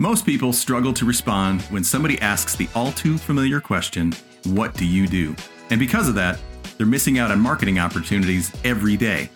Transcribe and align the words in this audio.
Most 0.00 0.24
people 0.24 0.54
struggle 0.54 0.94
to 0.94 1.04
respond 1.04 1.60
when 1.64 1.84
somebody 1.84 2.18
asks 2.22 2.56
the 2.56 2.70
all 2.74 2.90
too 2.92 3.18
familiar 3.18 3.60
question, 3.60 4.14
What 4.46 4.72
do 4.72 4.86
you 4.86 5.06
do? 5.06 5.36
And 5.68 5.78
because 5.78 6.08
of 6.08 6.14
that, 6.14 6.38
they're 6.78 6.86
missing 6.86 7.18
out 7.18 7.30
on 7.30 7.38
marketing 7.38 7.78
opportunities 7.78 8.50
every 8.64 8.96
day. 8.96 9.28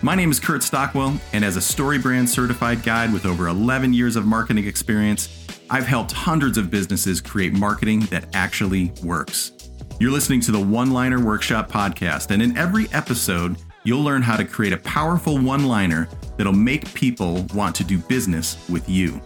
My 0.00 0.14
name 0.14 0.30
is 0.30 0.40
Kurt 0.40 0.62
Stockwell, 0.62 1.20
and 1.34 1.44
as 1.44 1.58
a 1.58 1.60
StoryBrand 1.60 2.28
certified 2.28 2.82
guide 2.82 3.12
with 3.12 3.26
over 3.26 3.48
11 3.48 3.92
years 3.92 4.16
of 4.16 4.24
marketing 4.24 4.66
experience, 4.66 5.46
I've 5.68 5.86
helped 5.86 6.12
hundreds 6.12 6.56
of 6.56 6.70
businesses 6.70 7.20
create 7.20 7.52
marketing 7.52 8.00
that 8.06 8.24
actually 8.34 8.92
works. 9.04 9.52
You're 9.98 10.12
listening 10.12 10.40
to 10.40 10.50
the 10.50 10.60
One 10.60 10.92
Liner 10.92 11.22
Workshop 11.22 11.70
podcast, 11.70 12.30
and 12.30 12.40
in 12.40 12.56
every 12.56 12.88
episode, 12.94 13.58
you'll 13.84 14.02
learn 14.02 14.22
how 14.22 14.38
to 14.38 14.46
create 14.46 14.72
a 14.72 14.78
powerful 14.78 15.38
one 15.38 15.66
liner 15.66 16.08
that'll 16.38 16.54
make 16.54 16.94
people 16.94 17.44
want 17.52 17.76
to 17.76 17.84
do 17.84 17.98
business 17.98 18.66
with 18.70 18.88
you. 18.88 19.20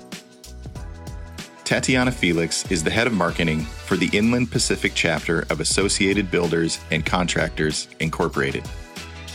Tatianna 1.65 2.12
Felix 2.12 2.71
is 2.71 2.85
the 2.85 2.91
head 2.91 3.07
of 3.07 3.14
marketing 3.14 3.61
for 3.61 3.96
the 3.96 4.11
Inland 4.13 4.50
Pacific 4.50 4.93
chapter 4.95 5.46
of 5.49 5.61
Associated 5.61 6.31
Builders 6.31 6.79
and 6.90 7.07
Contractors 7.07 7.89
Incorporated. 8.00 8.64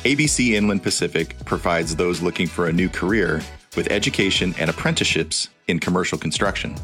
ABC 0.03 0.49
Inland 0.49 0.83
Pacific 0.83 1.35
provides 1.45 1.95
those 1.95 2.21
looking 2.21 2.45
for 2.45 2.67
a 2.67 2.71
new 2.71 2.87
career 2.87 3.41
with 3.75 3.89
education 3.89 4.53
and 4.59 4.69
apprenticeships 4.69 5.49
in 5.69 5.79
commercial 5.79 6.19
construction. 6.19 6.75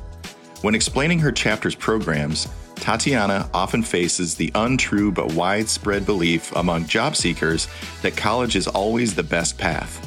When 0.63 0.73
explaining 0.73 1.19
her 1.19 1.31
chapter's 1.31 1.75
programs, 1.75 2.47
Tatianna 2.73 3.47
often 3.53 3.83
faces 3.83 4.33
the 4.33 4.51
untrue 4.55 5.11
but 5.11 5.33
widespread 5.33 6.07
belief 6.07 6.55
among 6.55 6.87
job 6.87 7.15
seekers 7.15 7.67
that 8.01 8.17
college 8.17 8.55
is 8.55 8.67
always 8.67 9.13
the 9.13 9.21
best 9.21 9.59
path. 9.59 10.01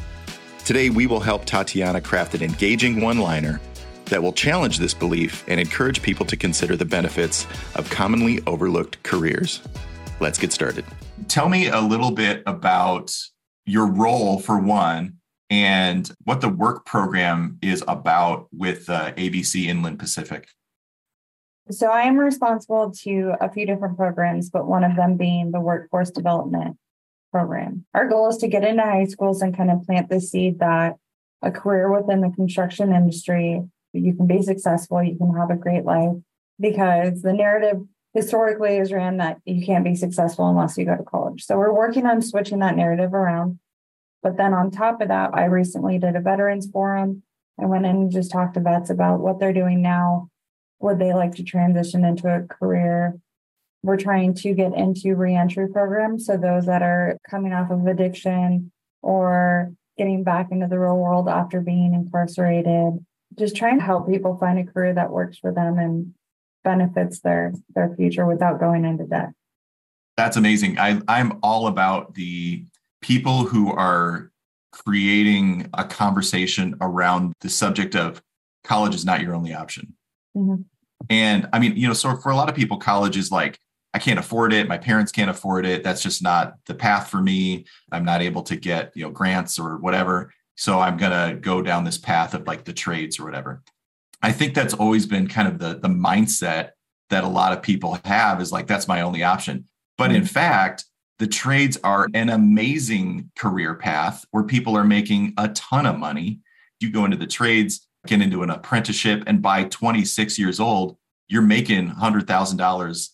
Today, 0.64 0.91
we 0.91 1.06
will 1.06 1.20
help 1.20 1.47
Tatianna 1.47 2.02
craft 2.02 2.34
an 2.34 2.42
engaging 2.42 3.00
one 3.00 3.19
liner 3.19 3.61
that 4.09 4.23
will 4.23 4.33
challenge 4.33 4.79
this 4.79 4.95
belief 4.95 5.45
and 5.48 5.61
encourage 5.61 6.03
people 6.03 6.27
to 6.27 6.37
consider 6.37 6.77
the 6.77 6.85
benefits 6.85 7.47
of 7.75 7.89
commonly 7.91 8.41
overlooked 8.47 9.03
careers. 9.03 9.62
Let's 10.20 10.39
get 10.39 10.53
started. 10.53 10.84
Tell 11.28 11.48
me 11.48 11.69
a 11.69 11.81
little 11.81 12.11
bit 12.11 12.42
about 12.47 13.15
your 13.67 13.87
role 13.87 14.41
for 14.41 14.59
one 14.59 15.15
and 15.50 16.11
what 16.25 16.41
the 16.41 16.48
work 16.48 16.84
program 16.84 17.59
is 17.62 17.83
about 17.89 18.48
with 18.53 18.89
uh, 18.89 19.12
ABC 19.12 19.67
Inland 19.67 19.98
Pacific. 19.98 20.48
So 21.70 21.89
I 21.89 22.03
am 22.03 22.17
responsible 22.17 22.93
to 23.03 23.34
a 23.41 23.50
few 23.50 23.67
different 23.67 23.97
programs, 23.97 24.48
but 24.48 24.67
one 24.67 24.84
of 24.84 24.97
them 24.97 25.17
being 25.17 25.50
the 25.50 25.61
workforce 25.61 26.11
development 26.11 26.78
program. 27.31 27.84
Our 27.95 28.09
goal 28.09 28.31
is 28.31 28.39
to 28.39 28.48
get 28.48 28.65
into 28.65 28.83
high 28.83 29.05
schools 29.05 29.43
and 29.43 29.56
kind 29.56 29.70
of 29.70 29.83
plant 29.83 30.09
the 30.09 30.20
seed 30.20 30.61
that 30.61 30.97
a 31.43 31.50
career 31.50 31.93
within 31.93 32.20
the 32.20 32.31
construction 32.31 32.93
industry 32.93 33.62
you 33.92 34.14
can 34.14 34.27
be 34.27 34.42
successful, 34.42 35.03
you 35.03 35.17
can 35.17 35.34
have 35.36 35.50
a 35.50 35.56
great 35.56 35.84
life, 35.84 36.17
because 36.61 37.22
the 37.22 37.33
narrative 37.33 37.83
historically 38.14 38.78
is 38.78 38.92
ran 38.92 39.19
that 39.19 39.39
you 39.44 39.64
can't 39.64 39.84
be 39.84 39.94
successful 39.94 40.48
unless 40.48 40.77
you 40.77 40.84
go 40.84 40.97
to 40.97 41.03
college. 41.03 41.44
So 41.44 41.56
we're 41.56 41.72
working 41.72 42.06
on 42.06 42.22
switching 42.22 42.59
that 42.61 42.77
narrative 42.77 43.14
around. 43.14 43.59
But 44.22 44.36
then 44.36 44.53
on 44.53 44.70
top 44.70 45.00
of 45.00 45.09
that, 45.09 45.31
I 45.34 45.44
recently 45.44 45.98
did 45.98 46.16
a 46.16 46.20
veterans 46.20 46.69
forum. 46.70 47.22
I 47.61 47.66
went 47.66 47.86
in 47.86 47.97
and 47.97 48.11
just 48.11 48.33
talked 48.33 48.55
to 48.55 48.61
vets 48.61 48.91
about 48.91 49.20
what 49.20 49.39
they're 49.39 49.53
doing 49.53 49.83
now. 49.83 50.31
Would 50.81 50.98
they 50.98 51.12
like 51.12 51.34
to 51.36 51.44
transition 51.44 52.05
into 52.05 52.28
a 52.28 52.42
career? 52.42 53.19
We're 53.83 53.97
trying 53.97 54.34
to 54.34 54.55
get 54.55 54.75
into 54.75 55.14
reentry 55.14 55.69
programs. 55.69 56.27
So 56.27 56.36
those 56.36 56.66
that 56.66 56.83
are 56.83 57.19
coming 57.28 57.53
off 57.53 57.70
of 57.70 57.86
addiction 57.86 58.72
or 59.03 59.72
getting 59.97 60.25
back 60.25 60.48
into 60.50 60.66
the 60.66 60.78
real 60.78 60.97
world 60.97 61.28
after 61.28 61.61
being 61.61 61.94
incarcerated 61.94 63.05
just 63.39 63.56
trying 63.56 63.78
to 63.78 63.84
help 63.84 64.08
people 64.08 64.36
find 64.36 64.58
a 64.58 64.70
career 64.70 64.94
that 64.94 65.11
works 65.11 65.39
for 65.39 65.53
them 65.53 65.78
and 65.78 66.14
benefits 66.64 67.20
their 67.20 67.55
their 67.75 67.94
future 67.97 68.27
without 68.27 68.61
going 68.61 68.84
into 68.84 69.05
debt. 69.05 69.31
That's 70.17 70.36
amazing. 70.36 70.78
I, 70.78 71.00
I'm 71.06 71.39
all 71.42 71.69
about 71.69 72.15
the 72.15 72.65
people 73.00 73.44
who 73.44 73.72
are 73.72 74.31
creating 74.72 75.69
a 75.75 75.84
conversation 75.84 76.75
around 76.81 77.32
the 77.41 77.49
subject 77.49 77.94
of 77.94 78.21
college 78.65 78.94
is 78.94 79.04
not 79.04 79.21
your 79.21 79.34
only 79.34 79.55
option. 79.55 79.94
Mm-hmm. 80.37 80.62
And 81.09 81.49
I 81.53 81.59
mean, 81.59 81.76
you 81.76 81.87
know, 81.87 81.94
so 81.94 82.16
for 82.16 82.31
a 82.31 82.37
lot 82.37 82.49
of 82.49 82.55
people, 82.55 82.76
college 82.76 83.16
is 83.16 83.31
like, 83.31 83.59
I 83.94 83.99
can't 83.99 84.19
afford 84.19 84.53
it. 84.53 84.69
My 84.69 84.76
parents 84.76 85.12
can't 85.12 85.31
afford 85.31 85.65
it. 85.65 85.82
That's 85.82 86.03
just 86.03 86.22
not 86.22 86.55
the 86.66 86.75
path 86.75 87.09
for 87.09 87.20
me. 87.20 87.65
I'm 87.91 88.05
not 88.05 88.20
able 88.20 88.43
to 88.43 88.56
get, 88.56 88.93
you 88.94 89.05
know, 89.05 89.10
grants 89.10 89.59
or 89.59 89.78
whatever. 89.78 90.32
So 90.58 90.80
I'm 90.80 90.96
going 90.96 91.12
to 91.12 91.41
go 91.41 91.62
down 91.62 91.84
this 91.84 91.98
path 91.98 92.34
of 92.34 92.44
like 92.48 92.64
the 92.64 92.72
trades 92.72 93.20
or 93.20 93.24
whatever. 93.24 93.62
I 94.20 94.32
think 94.32 94.54
that's 94.54 94.74
always 94.74 95.06
been 95.06 95.28
kind 95.28 95.46
of 95.46 95.60
the, 95.60 95.78
the 95.78 95.88
mindset 95.88 96.70
that 97.10 97.22
a 97.22 97.28
lot 97.28 97.52
of 97.52 97.62
people 97.62 97.96
have 98.04 98.41
is 98.41 98.50
like, 98.50 98.66
that's 98.66 98.88
my 98.88 99.02
only 99.02 99.22
option. 99.22 99.66
But 99.96 100.10
in 100.10 100.22
mm-hmm. 100.22 100.26
fact, 100.26 100.84
the 101.20 101.28
trades 101.28 101.78
are 101.84 102.08
an 102.12 102.28
amazing 102.28 103.30
career 103.38 103.76
path 103.76 104.24
where 104.32 104.42
people 104.42 104.76
are 104.76 104.82
making 104.82 105.32
a 105.38 105.48
ton 105.50 105.86
of 105.86 105.96
money. 105.96 106.41
You 106.80 106.90
go 106.90 107.04
into 107.04 107.16
the 107.16 107.26
trades, 107.28 107.86
get 108.08 108.20
into 108.20 108.42
an 108.42 108.50
apprenticeship, 108.50 109.22
and 109.28 109.40
by 109.40 109.62
26 109.62 110.40
years 110.40 110.58
old, 110.58 110.96
you're 111.28 111.40
making 111.40 111.88
$100,000 111.88 113.08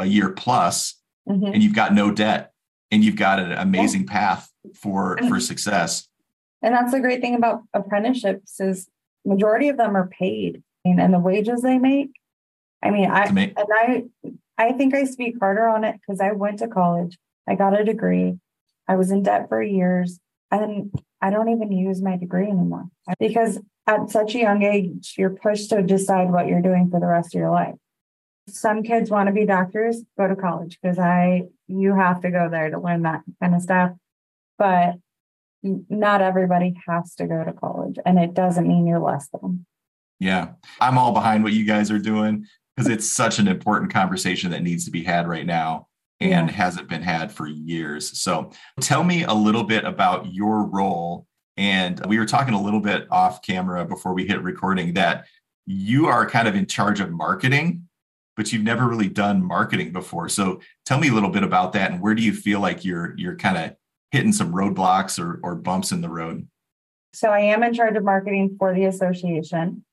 a 0.00 0.06
year 0.06 0.30
plus, 0.30 0.96
mm-hmm. 1.28 1.46
and 1.46 1.62
you've 1.62 1.74
got 1.74 1.94
no 1.94 2.10
debt 2.10 2.52
and 2.90 3.04
you've 3.04 3.14
got 3.14 3.38
an 3.38 3.52
amazing 3.52 4.06
path 4.06 4.50
for, 4.74 5.18
for 5.28 5.38
success. 5.38 6.08
And 6.62 6.74
that's 6.74 6.92
the 6.92 7.00
great 7.00 7.20
thing 7.20 7.34
about 7.34 7.62
apprenticeships 7.72 8.60
is 8.60 8.88
majority 9.24 9.68
of 9.68 9.76
them 9.76 9.96
are 9.96 10.08
paid 10.08 10.62
and 10.84 11.12
the 11.12 11.18
wages 11.18 11.62
they 11.62 11.78
make. 11.78 12.10
I 12.82 12.90
mean, 12.90 13.10
I 13.10 13.24
and 13.24 13.54
I 13.56 14.04
I 14.56 14.72
think 14.72 14.94
I 14.94 15.04
speak 15.04 15.36
harder 15.38 15.66
on 15.66 15.84
it 15.84 15.96
because 16.00 16.20
I 16.20 16.32
went 16.32 16.58
to 16.58 16.68
college, 16.68 17.18
I 17.48 17.54
got 17.54 17.78
a 17.78 17.84
degree, 17.84 18.38
I 18.88 18.96
was 18.96 19.10
in 19.10 19.22
debt 19.22 19.48
for 19.48 19.62
years, 19.62 20.20
and 20.50 20.92
I 21.20 21.30
don't 21.30 21.50
even 21.50 21.72
use 21.72 22.02
my 22.02 22.16
degree 22.16 22.46
anymore 22.46 22.86
because 23.18 23.60
at 23.86 24.10
such 24.10 24.34
a 24.34 24.38
young 24.38 24.62
age, 24.62 25.14
you're 25.18 25.30
pushed 25.30 25.70
to 25.70 25.82
decide 25.82 26.30
what 26.30 26.46
you're 26.46 26.62
doing 26.62 26.90
for 26.90 27.00
the 27.00 27.06
rest 27.06 27.34
of 27.34 27.38
your 27.38 27.50
life. 27.50 27.74
Some 28.48 28.82
kids 28.82 29.10
want 29.10 29.26
to 29.28 29.32
be 29.32 29.46
doctors, 29.46 30.02
go 30.18 30.28
to 30.28 30.36
college 30.36 30.78
because 30.80 30.98
I 30.98 31.44
you 31.66 31.94
have 31.94 32.20
to 32.22 32.30
go 32.30 32.48
there 32.50 32.70
to 32.70 32.80
learn 32.80 33.02
that 33.02 33.22
kind 33.40 33.54
of 33.54 33.62
stuff. 33.62 33.92
But 34.58 34.96
not 35.62 36.22
everybody 36.22 36.74
has 36.86 37.14
to 37.16 37.26
go 37.26 37.44
to 37.44 37.52
college 37.52 37.96
and 38.06 38.18
it 38.18 38.34
doesn't 38.34 38.66
mean 38.66 38.86
you're 38.86 39.00
less 39.00 39.28
than. 39.28 39.66
Yeah. 40.18 40.52
I'm 40.80 40.98
all 40.98 41.12
behind 41.12 41.44
what 41.44 41.52
you 41.52 41.64
guys 41.64 41.90
are 41.90 41.98
doing 41.98 42.46
because 42.76 42.88
it's 42.88 43.06
such 43.06 43.38
an 43.38 43.48
important 43.48 43.92
conversation 43.92 44.50
that 44.50 44.62
needs 44.62 44.84
to 44.84 44.90
be 44.90 45.02
had 45.02 45.26
right 45.28 45.46
now 45.46 45.88
and 46.20 46.48
yeah. 46.48 46.54
hasn't 46.54 46.88
been 46.88 47.02
had 47.02 47.32
for 47.32 47.46
years. 47.46 48.18
So 48.20 48.50
tell 48.80 49.02
me 49.02 49.24
a 49.24 49.32
little 49.32 49.64
bit 49.64 49.84
about 49.84 50.32
your 50.32 50.64
role. 50.64 51.26
And 51.56 52.04
we 52.06 52.18
were 52.18 52.26
talking 52.26 52.54
a 52.54 52.62
little 52.62 52.80
bit 52.80 53.06
off 53.10 53.42
camera 53.42 53.84
before 53.84 54.14
we 54.14 54.26
hit 54.26 54.42
recording 54.42 54.94
that 54.94 55.26
you 55.66 56.06
are 56.06 56.28
kind 56.28 56.48
of 56.48 56.54
in 56.54 56.66
charge 56.66 57.00
of 57.00 57.10
marketing, 57.10 57.88
but 58.36 58.52
you've 58.52 58.62
never 58.62 58.86
really 58.86 59.08
done 59.08 59.42
marketing 59.42 59.92
before. 59.92 60.28
So 60.28 60.60
tell 60.86 60.98
me 60.98 61.08
a 61.08 61.12
little 61.12 61.30
bit 61.30 61.44
about 61.44 61.72
that 61.74 61.90
and 61.90 62.00
where 62.00 62.14
do 62.14 62.22
you 62.22 62.32
feel 62.32 62.60
like 62.60 62.84
you're 62.84 63.14
you're 63.16 63.36
kind 63.36 63.56
of 63.56 63.76
hitting 64.10 64.32
some 64.32 64.52
roadblocks 64.52 65.18
or, 65.18 65.40
or 65.42 65.54
bumps 65.54 65.92
in 65.92 66.00
the 66.00 66.08
road? 66.08 66.48
So 67.12 67.30
I 67.30 67.40
am 67.40 67.62
in 67.62 67.74
charge 67.74 67.96
of 67.96 68.04
marketing 68.04 68.56
for 68.58 68.74
the 68.74 68.84
association. 68.84 69.84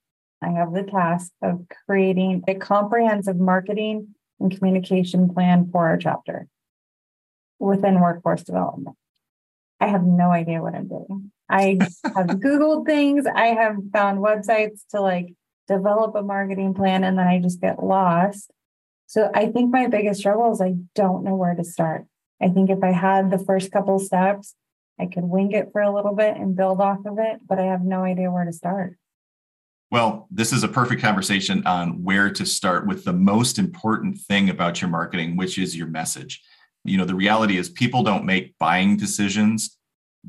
I 0.41 0.49
have 0.51 0.73
the 0.73 0.83
task 0.83 1.31
of 1.41 1.65
creating 1.85 2.43
a 2.47 2.55
comprehensive 2.55 3.37
marketing 3.37 4.15
and 4.39 4.55
communication 4.55 5.33
plan 5.33 5.69
for 5.71 5.87
our 5.87 5.97
chapter 5.97 6.47
within 7.59 7.99
workforce 7.99 8.43
development. 8.43 8.95
I 9.79 9.87
have 9.87 10.03
no 10.03 10.31
idea 10.31 10.61
what 10.61 10.75
I'm 10.75 10.87
doing. 10.87 11.31
I 11.49 11.79
have 12.03 12.27
Googled 12.27 12.85
things, 12.85 13.25
I 13.25 13.47
have 13.47 13.77
found 13.91 14.19
websites 14.19 14.81
to 14.91 15.01
like 15.01 15.33
develop 15.67 16.15
a 16.15 16.21
marketing 16.21 16.73
plan, 16.73 17.03
and 17.03 17.17
then 17.17 17.27
I 17.27 17.39
just 17.39 17.61
get 17.61 17.83
lost. 17.83 18.51
So 19.07 19.29
I 19.33 19.47
think 19.47 19.71
my 19.71 19.87
biggest 19.87 20.19
struggle 20.19 20.51
is 20.51 20.61
I 20.61 20.75
don't 20.93 21.23
know 21.23 21.35
where 21.35 21.55
to 21.55 21.63
start. 21.63 22.05
I 22.41 22.49
think 22.49 22.69
if 22.69 22.83
I 22.83 22.91
had 22.91 23.31
the 23.31 23.39
first 23.39 23.71
couple 23.71 23.99
steps, 23.99 24.55
I 24.99 25.05
could 25.05 25.23
wing 25.23 25.51
it 25.51 25.71
for 25.71 25.81
a 25.81 25.93
little 25.93 26.15
bit 26.15 26.37
and 26.37 26.55
build 26.55 26.81
off 26.81 27.05
of 27.05 27.19
it, 27.19 27.41
but 27.47 27.59
I 27.59 27.65
have 27.65 27.83
no 27.83 28.03
idea 28.03 28.31
where 28.31 28.45
to 28.45 28.53
start. 28.53 28.97
Well, 29.89 30.27
this 30.29 30.51
is 30.51 30.63
a 30.63 30.67
perfect 30.67 31.01
conversation 31.01 31.65
on 31.65 32.03
where 32.03 32.29
to 32.29 32.45
start 32.45 32.87
with 32.87 33.05
the 33.05 33.13
most 33.13 33.57
important 33.57 34.17
thing 34.17 34.49
about 34.49 34.81
your 34.81 34.89
marketing, 34.89 35.37
which 35.37 35.57
is 35.57 35.77
your 35.77 35.87
message. 35.87 36.41
You 36.83 36.97
know, 36.97 37.05
the 37.05 37.15
reality 37.15 37.57
is 37.57 37.69
people 37.69 38.03
don't 38.03 38.25
make 38.25 38.57
buying 38.57 38.97
decisions 38.97 39.77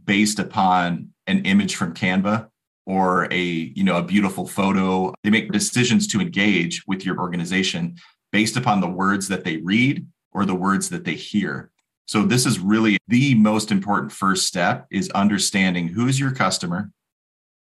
based 0.04 0.38
upon 0.38 1.08
an 1.26 1.44
image 1.44 1.74
from 1.74 1.92
Canva 1.92 2.48
or 2.86 3.32
a, 3.32 3.42
you 3.42 3.82
know, 3.82 3.96
a 3.96 4.02
beautiful 4.02 4.46
photo. 4.46 5.12
They 5.24 5.30
make 5.30 5.50
decisions 5.50 6.06
to 6.08 6.20
engage 6.20 6.84
with 6.86 7.04
your 7.04 7.18
organization 7.18 7.96
based 8.30 8.56
upon 8.56 8.80
the 8.80 8.88
words 8.88 9.28
that 9.28 9.44
they 9.44 9.56
read 9.58 10.06
or 10.32 10.44
the 10.44 10.54
words 10.54 10.88
that 10.90 11.04
they 11.04 11.14
hear. 11.14 11.70
So 12.08 12.22
this 12.22 12.46
is 12.46 12.58
really 12.58 12.96
the 13.06 13.34
most 13.34 13.70
important 13.70 14.12
first 14.12 14.46
step 14.46 14.86
is 14.90 15.10
understanding 15.10 15.88
who 15.88 16.08
is 16.08 16.18
your 16.18 16.30
customer, 16.30 16.90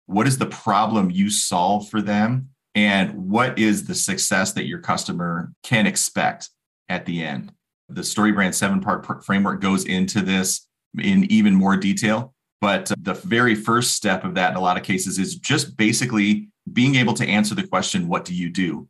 what 0.07 0.29
is 0.29 0.39
the 0.39 0.47
problem 0.47 1.11
you 1.11 1.31
solve 1.31 1.89
for 1.89 2.01
them, 2.01 2.51
and 2.77 3.13
what 3.29 3.59
is 3.59 3.89
the 3.89 3.95
success 3.95 4.53
that 4.53 4.67
your 4.67 4.79
customer 4.79 5.53
can 5.65 5.85
expect 5.85 6.51
at 6.89 7.07
the 7.07 7.25
end. 7.25 7.53
The 7.89 8.03
StoryBrand 8.03 8.55
seven 8.55 8.81
part 8.81 9.25
framework 9.25 9.61
goes 9.61 9.85
into 9.85 10.21
this 10.21 10.69
in 10.97 11.25
even 11.25 11.53
more 11.53 11.77
detail. 11.77 12.33
But 12.61 12.93
uh, 12.93 12.95
the 13.03 13.15
very 13.15 13.57
first 13.57 13.95
step 13.95 14.25
of 14.25 14.35
that 14.37 14.53
in 14.53 14.57
a 14.57 14.61
lot 14.61 14.77
of 14.77 14.85
cases 14.85 15.19
is 15.19 15.35
just 15.35 15.77
basically 15.77 16.51
being 16.73 16.95
able 16.95 17.15
to 17.15 17.27
answer 17.27 17.57
the 17.57 17.67
question, 17.67 18.07
What 18.07 18.25
do 18.25 18.33
you 18.33 18.49
do? 18.49 18.89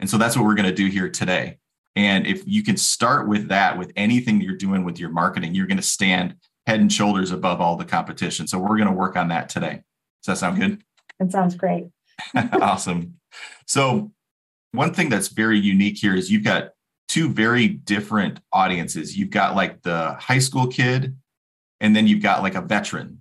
And 0.00 0.10
so 0.10 0.18
that's 0.18 0.36
what 0.36 0.44
we're 0.44 0.56
going 0.56 0.68
to 0.68 0.74
do 0.74 0.88
here 0.88 1.08
today. 1.08 1.58
And 1.96 2.26
if 2.26 2.46
you 2.46 2.62
can 2.62 2.76
start 2.76 3.26
with 3.26 3.48
that, 3.48 3.78
with 3.78 3.90
anything 3.96 4.40
you're 4.40 4.56
doing 4.56 4.84
with 4.84 5.00
your 5.00 5.08
marketing, 5.08 5.54
you're 5.54 5.66
going 5.66 5.78
to 5.78 5.82
stand 5.82 6.36
head 6.66 6.80
and 6.80 6.92
shoulders 6.92 7.30
above 7.30 7.60
all 7.60 7.76
the 7.76 7.84
competition. 7.84 8.46
So 8.46 8.58
we're 8.58 8.76
going 8.76 8.88
to 8.88 8.92
work 8.92 9.16
on 9.16 9.28
that 9.28 9.48
today. 9.48 9.82
Does 10.22 10.26
that 10.26 10.38
sound 10.38 10.60
good? 10.60 10.82
It 11.18 11.32
sounds 11.32 11.54
great. 11.54 11.88
awesome. 12.60 13.14
So, 13.66 14.12
one 14.72 14.92
thing 14.92 15.08
that's 15.08 15.28
very 15.28 15.58
unique 15.58 15.96
here 15.96 16.14
is 16.14 16.30
you've 16.30 16.44
got 16.44 16.70
two 17.08 17.30
very 17.30 17.68
different 17.68 18.40
audiences. 18.52 19.16
You've 19.16 19.30
got 19.30 19.56
like 19.56 19.82
the 19.82 20.14
high 20.14 20.38
school 20.38 20.66
kid, 20.66 21.16
and 21.80 21.94
then 21.94 22.06
you've 22.06 22.22
got 22.22 22.42
like 22.42 22.54
a 22.54 22.60
veteran, 22.60 23.20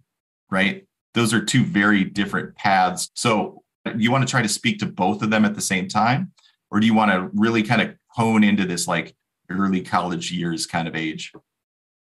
right? 0.50 0.86
Those 1.13 1.33
are 1.33 1.44
two 1.44 1.63
very 1.63 2.04
different 2.04 2.56
paths. 2.56 3.10
So, 3.13 3.63
you 3.95 4.12
want 4.12 4.27
to 4.27 4.31
try 4.31 4.42
to 4.42 4.50
speak 4.50 4.80
to 4.80 4.86
both 4.86 5.22
of 5.22 5.30
them 5.30 5.45
at 5.45 5.56
the 5.56 5.62
same 5.62 5.88
time? 5.88 6.31
Or 6.72 6.80
do 6.80 6.88
you 6.88 6.94
want 6.94 7.12
to 7.12 7.30
really 7.33 7.63
kind 7.63 7.81
of 7.81 7.95
hone 8.15 8.44
into 8.44 8.65
this 8.65 8.88
like 8.88 9.15
early 9.50 9.81
college 9.81 10.31
years 10.31 10.65
kind 10.65 10.88
of 10.88 10.95
age? 10.95 11.33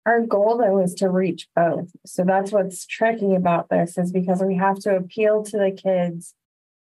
Our 0.07 0.23
goal 0.23 0.59
though 0.59 0.81
is 0.81 0.95
to 0.95 1.11
reach 1.11 1.49
both. 1.55 1.91
So 2.07 2.25
that's 2.25 2.51
what's 2.51 2.87
tricky 2.87 3.35
about 3.35 3.69
this 3.69 3.99
is 3.99 4.11
because 4.11 4.43
we 4.43 4.57
have 4.57 4.79
to 4.81 4.97
appeal 4.97 5.45
to 5.45 5.59
the 5.59 5.71
kids 5.71 6.35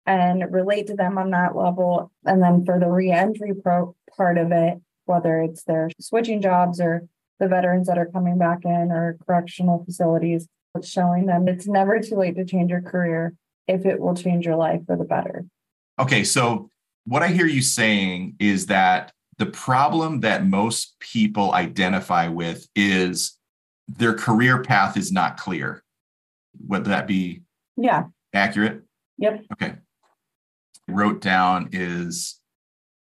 and 0.06 0.52
relate 0.52 0.88
to 0.88 0.96
them 0.96 1.18
on 1.18 1.32
that 1.32 1.56
level. 1.56 2.12
And 2.26 2.42
then 2.42 2.66
for 2.66 2.80
the 2.80 2.90
reentry 2.90 3.54
pro- 3.54 3.96
part 4.16 4.38
of 4.38 4.52
it, 4.52 4.80
whether 5.06 5.42
it's 5.42 5.64
their 5.64 5.90
switching 6.00 6.42
jobs 6.42 6.80
or 6.80 7.08
the 7.40 7.48
veterans 7.48 7.88
that 7.88 7.98
are 7.98 8.06
coming 8.06 8.38
back 8.38 8.60
in 8.64 8.92
or 8.92 9.18
correctional 9.26 9.84
facilities, 9.84 10.48
showing 10.84 11.26
them 11.26 11.48
it's 11.48 11.68
never 11.68 12.00
too 12.00 12.16
late 12.16 12.36
to 12.36 12.46
change 12.46 12.70
your 12.70 12.82
career 12.82 13.34
if 13.68 13.86
it 13.86 14.00
will 14.00 14.16
change 14.16 14.46
your 14.46 14.56
life 14.56 14.82
for 14.86 14.96
the 14.96 15.04
better. 15.04 15.46
Okay, 15.98 16.24
so 16.24 16.70
what 17.10 17.24
I 17.24 17.30
hear 17.30 17.48
you 17.48 17.64
saying 17.64 18.36
is 18.40 18.68
that 18.68 19.12
the 19.40 19.48
problem 19.48 20.20
that 20.20 20.46
most 20.46 21.00
people 21.00 21.54
identify 21.54 22.28
with 22.28 22.68
is 22.76 23.36
their 23.88 24.14
career 24.14 24.62
path 24.62 24.96
is 24.96 25.12
not 25.12 25.38
clear. 25.38 25.84
Would 26.68 26.86
that 26.86 27.08
be 27.08 27.42
yeah 27.76 28.04
accurate? 28.32 28.84
Yep. 29.18 29.46
Okay. 29.54 29.74
Wrote 30.88 31.20
down 31.20 31.70
is 31.72 32.40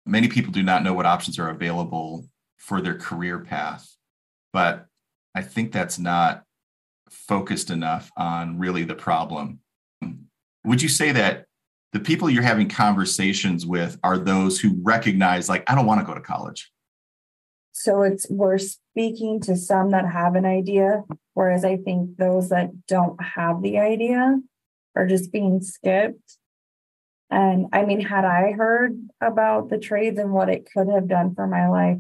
many 0.06 0.28
people 0.28 0.52
do 0.52 0.64
not 0.64 0.84
know 0.84 0.94
what 0.94 1.06
options 1.06 1.40
are 1.40 1.50
available 1.50 2.28
for 2.58 2.82
their 2.82 2.98
career 2.98 3.40
path, 3.40 3.96
but 4.52 4.88
I 5.34 5.42
think 5.42 5.72
that's 5.72 5.98
not 5.98 6.44
focused 7.10 7.70
enough 7.70 8.12
on 8.18 8.60
really 8.60 8.84
the 8.84 8.96
problem. 8.96 9.60
Would 10.66 10.82
you 10.82 10.90
say 10.90 11.14
that 11.14 11.45
the 11.96 12.02
people 12.02 12.30
you're 12.30 12.44
having 12.44 12.68
conversations 12.68 13.66
with 13.66 13.98
are 14.04 14.18
those 14.18 14.60
who 14.60 14.78
recognize, 14.82 15.48
like, 15.48 15.64
I 15.66 15.76
don't 15.76 15.86
want 15.86 16.02
to 16.02 16.06
go 16.06 16.14
to 16.14 16.20
college? 16.20 16.70
So 17.72 18.02
it's 18.02 18.30
we're 18.30 18.58
speaking 18.58 19.40
to 19.44 19.56
some 19.56 19.92
that 19.92 20.06
have 20.06 20.36
an 20.36 20.44
idea, 20.44 21.06
whereas 21.36 21.64
I 21.64 21.78
think 21.78 22.18
those 22.18 22.50
that 22.50 22.86
don't 22.86 23.24
have 23.24 23.62
the 23.62 23.80
idea 23.80 24.42
are 24.98 25.08
just 25.08 25.32
being 25.32 25.62
skipped. 25.62 26.38
And 27.30 27.68
I 27.72 27.86
mean, 27.86 28.02
had 28.02 28.26
I 28.26 28.52
heard 28.52 29.00
about 29.22 29.70
the 29.70 29.78
trades 29.78 30.20
and 30.20 30.34
what 30.34 30.50
it 30.50 30.68
could 30.70 30.90
have 30.90 31.08
done 31.08 31.34
for 31.34 31.48
my 31.48 31.70
life 31.70 32.00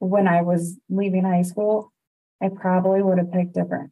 when 0.00 0.28
I 0.28 0.42
was 0.42 0.76
leaving 0.90 1.24
high 1.24 1.42
school, 1.42 1.94
I 2.42 2.50
probably 2.50 3.02
would 3.02 3.16
have 3.16 3.32
picked 3.32 3.54
different. 3.54 3.90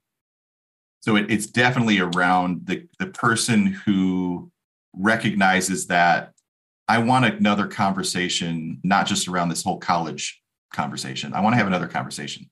So 1.00 1.16
it, 1.16 1.30
it's 1.30 1.46
definitely 1.46 2.00
around 2.00 2.66
the, 2.66 2.86
the 2.98 3.06
person 3.06 3.68
who 3.86 4.50
recognizes 4.98 5.86
that 5.86 6.32
I 6.88 6.98
want 6.98 7.24
another 7.26 7.66
conversation, 7.66 8.80
not 8.82 9.06
just 9.06 9.28
around 9.28 9.48
this 9.48 9.62
whole 9.62 9.78
college 9.78 10.40
conversation. 10.72 11.32
I 11.34 11.40
want 11.40 11.54
to 11.54 11.58
have 11.58 11.66
another 11.66 11.86
conversation. 11.86 12.50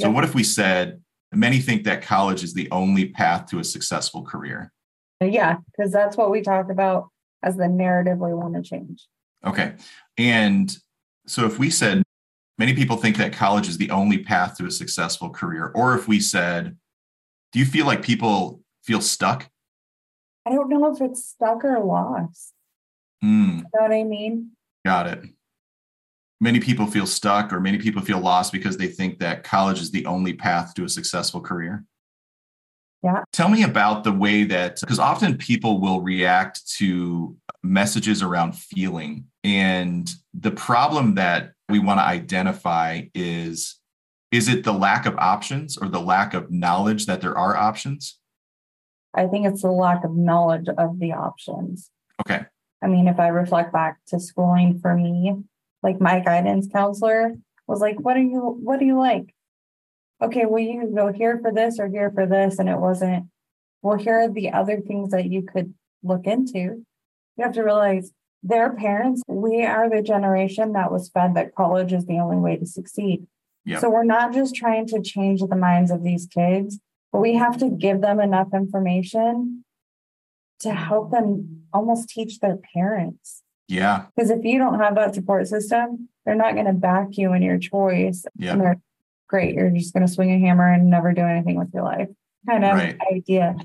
So, 0.00 0.10
what 0.10 0.22
if 0.22 0.34
we 0.34 0.44
said 0.44 1.02
many 1.32 1.58
think 1.58 1.84
that 1.84 2.02
college 2.02 2.44
is 2.44 2.54
the 2.54 2.70
only 2.70 3.06
path 3.06 3.46
to 3.46 3.58
a 3.58 3.64
successful 3.64 4.22
career? 4.22 4.72
Yeah, 5.20 5.56
because 5.66 5.90
that's 5.90 6.16
what 6.16 6.30
we 6.30 6.40
talk 6.40 6.70
about 6.70 7.08
as 7.42 7.56
the 7.56 7.66
narrative 7.66 8.18
we 8.18 8.32
want 8.32 8.54
to 8.54 8.62
change. 8.62 9.06
Okay. 9.44 9.74
And 10.16 10.74
so, 11.26 11.46
if 11.46 11.58
we 11.58 11.68
said 11.68 12.04
many 12.58 12.74
people 12.74 12.96
think 12.96 13.16
that 13.16 13.32
college 13.32 13.68
is 13.68 13.78
the 13.78 13.90
only 13.90 14.18
path 14.18 14.56
to 14.58 14.66
a 14.66 14.70
successful 14.70 15.30
career, 15.30 15.72
or 15.74 15.96
if 15.96 16.06
we 16.06 16.20
said, 16.20 16.76
do 17.52 17.58
you 17.58 17.64
feel 17.64 17.86
like 17.86 18.02
people 18.02 18.60
feel 18.84 19.00
stuck? 19.00 19.48
I 20.48 20.54
don't 20.54 20.70
know 20.70 20.90
if 20.90 21.00
it's 21.02 21.26
stuck 21.26 21.62
or 21.62 21.78
lost. 21.84 22.54
Mm. 23.22 23.58
You 23.58 23.62
know 23.62 23.82
what 23.82 23.92
I 23.92 24.04
mean? 24.04 24.52
Got 24.86 25.06
it. 25.08 25.22
Many 26.40 26.58
people 26.58 26.86
feel 26.86 27.06
stuck 27.06 27.52
or 27.52 27.60
many 27.60 27.76
people 27.76 28.00
feel 28.00 28.20
lost 28.20 28.52
because 28.52 28.78
they 28.78 28.86
think 28.86 29.18
that 29.18 29.44
college 29.44 29.80
is 29.80 29.90
the 29.90 30.06
only 30.06 30.32
path 30.32 30.72
to 30.74 30.84
a 30.84 30.88
successful 30.88 31.42
career. 31.42 31.84
Yeah. 33.02 33.24
Tell 33.32 33.50
me 33.50 33.62
about 33.62 34.04
the 34.04 34.12
way 34.12 34.44
that, 34.44 34.80
because 34.80 34.98
often 34.98 35.36
people 35.36 35.80
will 35.80 36.00
react 36.00 36.66
to 36.78 37.36
messages 37.62 38.22
around 38.22 38.56
feeling. 38.56 39.26
And 39.44 40.10
the 40.32 40.50
problem 40.50 41.16
that 41.16 41.52
we 41.68 41.78
want 41.78 42.00
to 42.00 42.04
identify 42.04 43.02
is 43.14 43.74
is 44.30 44.48
it 44.48 44.64
the 44.64 44.72
lack 44.72 45.06
of 45.06 45.16
options 45.16 45.76
or 45.78 45.88
the 45.88 46.00
lack 46.00 46.34
of 46.34 46.50
knowledge 46.50 47.06
that 47.06 47.20
there 47.20 47.36
are 47.36 47.56
options? 47.56 48.18
I 49.18 49.26
think 49.26 49.46
it's 49.46 49.62
the 49.62 49.70
lack 49.70 50.04
of 50.04 50.16
knowledge 50.16 50.68
of 50.68 50.98
the 50.98 51.12
options. 51.12 51.90
Okay. 52.20 52.44
I 52.82 52.86
mean, 52.86 53.08
if 53.08 53.18
I 53.18 53.28
reflect 53.28 53.72
back 53.72 53.98
to 54.08 54.20
schooling 54.20 54.78
for 54.80 54.94
me, 54.94 55.34
like 55.82 56.00
my 56.00 56.20
guidance 56.20 56.68
counselor 56.72 57.34
was 57.66 57.80
like, 57.80 57.98
What 58.00 58.16
are 58.16 58.22
you 58.22 58.56
what 58.62 58.78
do 58.78 58.86
you 58.86 58.96
like? 58.96 59.34
Okay, 60.22 60.46
well, 60.46 60.62
you 60.62 60.80
can 60.80 60.94
go 60.94 61.12
here 61.12 61.38
for 61.42 61.52
this 61.52 61.78
or 61.78 61.88
here 61.88 62.10
for 62.12 62.26
this. 62.26 62.58
And 62.58 62.68
it 62.68 62.78
wasn't, 62.78 63.26
well, 63.82 63.98
here 63.98 64.20
are 64.20 64.28
the 64.28 64.52
other 64.52 64.80
things 64.80 65.10
that 65.10 65.26
you 65.26 65.42
could 65.42 65.74
look 66.02 66.26
into. 66.26 66.58
You 66.58 67.44
have 67.44 67.52
to 67.54 67.62
realize 67.62 68.12
their 68.42 68.72
parents, 68.72 69.22
we 69.26 69.64
are 69.64 69.90
the 69.90 70.02
generation 70.02 70.72
that 70.72 70.92
was 70.92 71.08
fed 71.08 71.34
that 71.34 71.54
college 71.54 71.92
is 71.92 72.06
the 72.06 72.18
only 72.18 72.36
way 72.36 72.56
to 72.56 72.66
succeed. 72.66 73.26
Yep. 73.64 73.80
So 73.80 73.90
we're 73.90 74.04
not 74.04 74.32
just 74.32 74.54
trying 74.54 74.86
to 74.88 75.02
change 75.02 75.40
the 75.40 75.56
minds 75.56 75.90
of 75.90 76.02
these 76.02 76.26
kids, 76.26 76.78
but 77.12 77.20
we 77.20 77.34
have 77.34 77.58
to 77.58 77.70
give 77.70 78.00
them 78.00 78.20
enough 78.20 78.48
information 78.52 79.64
to 80.60 80.72
help 80.72 81.10
them 81.10 81.62
almost 81.72 82.08
teach 82.08 82.40
their 82.40 82.58
parents. 82.74 83.42
Yeah. 83.68 84.06
Because 84.16 84.30
if 84.30 84.44
you 84.44 84.58
don't 84.58 84.78
have 84.78 84.94
that 84.96 85.14
support 85.14 85.46
system, 85.46 86.08
they're 86.24 86.34
not 86.34 86.54
going 86.54 86.66
to 86.66 86.72
back 86.72 87.16
you 87.16 87.32
in 87.32 87.42
your 87.42 87.58
choice. 87.58 88.24
Yeah. 88.36 88.52
And 88.52 88.60
they're 88.60 88.80
great. 89.28 89.54
You're 89.54 89.70
just 89.70 89.92
going 89.92 90.06
to 90.06 90.12
swing 90.12 90.32
a 90.32 90.38
hammer 90.38 90.72
and 90.72 90.90
never 90.90 91.12
do 91.12 91.22
anything 91.22 91.58
with 91.58 91.72
your 91.72 91.84
life. 91.84 92.08
Kind 92.48 92.64
of 92.64 92.74
right. 92.74 92.96
idea. 93.12 93.56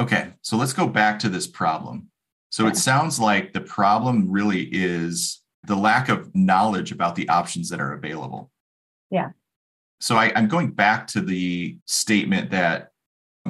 Okay. 0.00 0.28
So 0.42 0.56
let's 0.56 0.72
go 0.72 0.86
back 0.86 1.18
to 1.20 1.28
this 1.28 1.46
problem. 1.46 2.08
So 2.50 2.64
yeah. 2.64 2.70
it 2.70 2.76
sounds 2.76 3.20
like 3.20 3.52
the 3.52 3.60
problem 3.60 4.30
really 4.30 4.62
is 4.72 5.42
the 5.64 5.76
lack 5.76 6.08
of 6.08 6.34
knowledge 6.34 6.90
about 6.90 7.14
the 7.14 7.28
options 7.28 7.68
that 7.68 7.80
are 7.80 7.92
available. 7.92 8.50
Yeah. 9.10 9.30
So 10.00 10.16
I, 10.16 10.32
I'm 10.34 10.48
going 10.48 10.70
back 10.70 11.06
to 11.08 11.20
the 11.20 11.76
statement 11.84 12.50
that 12.50 12.89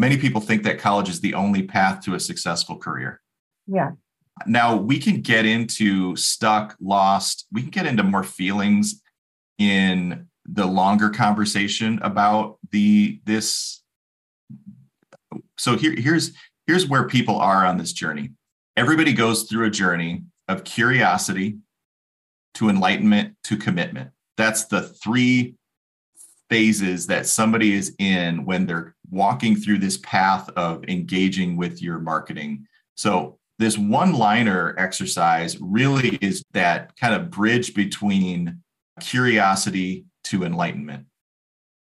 many 0.01 0.17
people 0.17 0.41
think 0.41 0.63
that 0.63 0.79
college 0.79 1.11
is 1.11 1.21
the 1.21 1.35
only 1.35 1.63
path 1.63 2.03
to 2.03 2.15
a 2.15 2.21
successful 2.21 2.77
career. 2.77 3.21
Yeah. 3.67 3.93
Now 4.47 4.75
we 4.75 4.99
can 4.99 5.21
get 5.21 5.45
into 5.45 6.17
stuck, 6.17 6.75
lost, 6.81 7.47
we 7.53 7.61
can 7.61 7.71
get 7.71 7.87
into 7.87 8.03
more 8.03 8.25
feelings 8.25 9.03
in 9.59 10.27
the 10.47 10.67
longer 10.67 11.11
conversation 11.11 12.01
about 12.03 12.59
the 12.73 13.21
this 13.25 13.83
so 15.59 15.77
here, 15.77 15.95
here's 15.95 16.33
here's 16.67 16.89
where 16.89 17.07
people 17.07 17.37
are 17.37 17.67
on 17.67 17.77
this 17.77 17.93
journey 17.93 18.31
everybody 18.77 19.13
goes 19.13 19.45
through 19.45 19.67
a 19.67 19.71
journey 19.71 20.25
of 20.49 20.65
curiosity 20.65 21.59
to 22.55 22.71
enlightenment 22.71 23.37
to 23.45 23.57
commitment 23.57 24.11
that's 24.37 24.65
the 24.67 24.81
three 24.81 25.55
phases 26.51 27.07
that 27.07 27.27
somebody 27.27 27.73
is 27.75 27.95
in 27.99 28.45
when 28.45 28.67
they're 28.67 28.95
walking 29.11 29.57
through 29.57 29.79
this 29.79 29.99
path 29.99 30.51
of 30.51 30.85
engaging 30.89 31.57
with 31.57 31.81
your 31.81 31.99
marketing. 31.99 32.67
So, 32.97 33.39
this 33.59 33.77
one 33.77 34.15
liner 34.15 34.75
exercise 34.79 35.61
really 35.61 36.17
is 36.23 36.43
that 36.55 36.97
kind 36.97 37.15
of 37.15 37.31
bridge 37.31 37.75
between 37.75 38.63
curiosity 39.01 40.07
to 40.25 40.45
enlightenment. 40.45 41.05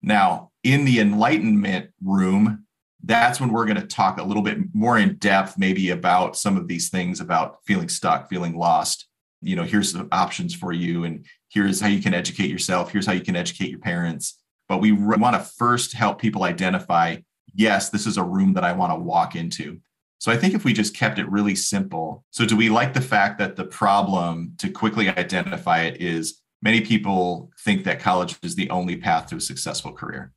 Now, 0.02 0.50
in 0.64 0.86
the 0.86 1.00
enlightenment 1.00 1.92
room, 2.04 2.66
that's 3.04 3.40
when 3.40 3.52
we're 3.52 3.66
going 3.66 3.80
to 3.80 3.88
talk 3.88 4.20
a 4.20 4.24
little 4.24 4.44
bit 4.44 4.58
more 4.74 4.98
in 4.98 5.16
depth, 5.18 5.58
maybe 5.58 5.92
about 5.92 6.36
some 6.36 6.58
of 6.58 6.68
these 6.68 6.90
things 6.90 7.20
about 7.20 7.60
feeling 7.66 7.90
stuck, 7.90 8.30
feeling 8.30 8.58
lost. 8.58 9.08
You 9.42 9.56
know, 9.56 9.64
here's 9.64 9.94
the 9.94 10.08
options 10.12 10.54
for 10.54 10.72
you, 10.72 11.04
and 11.04 11.26
here's 11.50 11.80
how 11.80 11.88
you 11.88 12.02
can 12.02 12.14
educate 12.14 12.50
yourself. 12.50 12.92
Here's 12.92 13.06
how 13.06 13.14
you 13.14 13.22
can 13.22 13.36
educate 13.36 13.70
your 13.70 13.80
parents. 13.80 14.41
But 14.72 14.80
we 14.80 14.94
want 14.94 15.36
to 15.36 15.42
first 15.42 15.92
help 15.92 16.18
people 16.18 16.46
identify 16.46 17.18
yes, 17.54 17.90
this 17.90 18.08
is 18.08 18.16
a 18.16 18.24
room 18.24 18.54
that 18.54 18.64
I 18.64 18.72
want 18.72 18.94
to 18.94 18.96
walk 18.96 19.36
into. 19.36 19.82
So 20.18 20.32
I 20.32 20.38
think 20.38 20.54
if 20.54 20.64
we 20.64 20.72
just 20.72 20.96
kept 20.96 21.20
it 21.20 21.30
really 21.30 21.56
simple. 21.56 22.24
So, 22.30 22.46
do 22.46 22.56
we 22.56 22.70
like 22.70 22.94
the 22.94 23.02
fact 23.02 23.38
that 23.40 23.58
the 23.58 23.66
problem 23.66 24.54
to 24.60 24.70
quickly 24.70 25.10
identify 25.10 25.82
it 25.82 26.02
is 26.02 26.40
many 26.62 26.80
people 26.80 27.52
think 27.66 27.84
that 27.84 28.00
college 28.00 28.38
is 28.44 28.56
the 28.56 28.70
only 28.70 28.96
path 28.96 29.28
to 29.32 29.36
a 29.36 29.42
successful 29.42 29.92
career? 29.92 30.32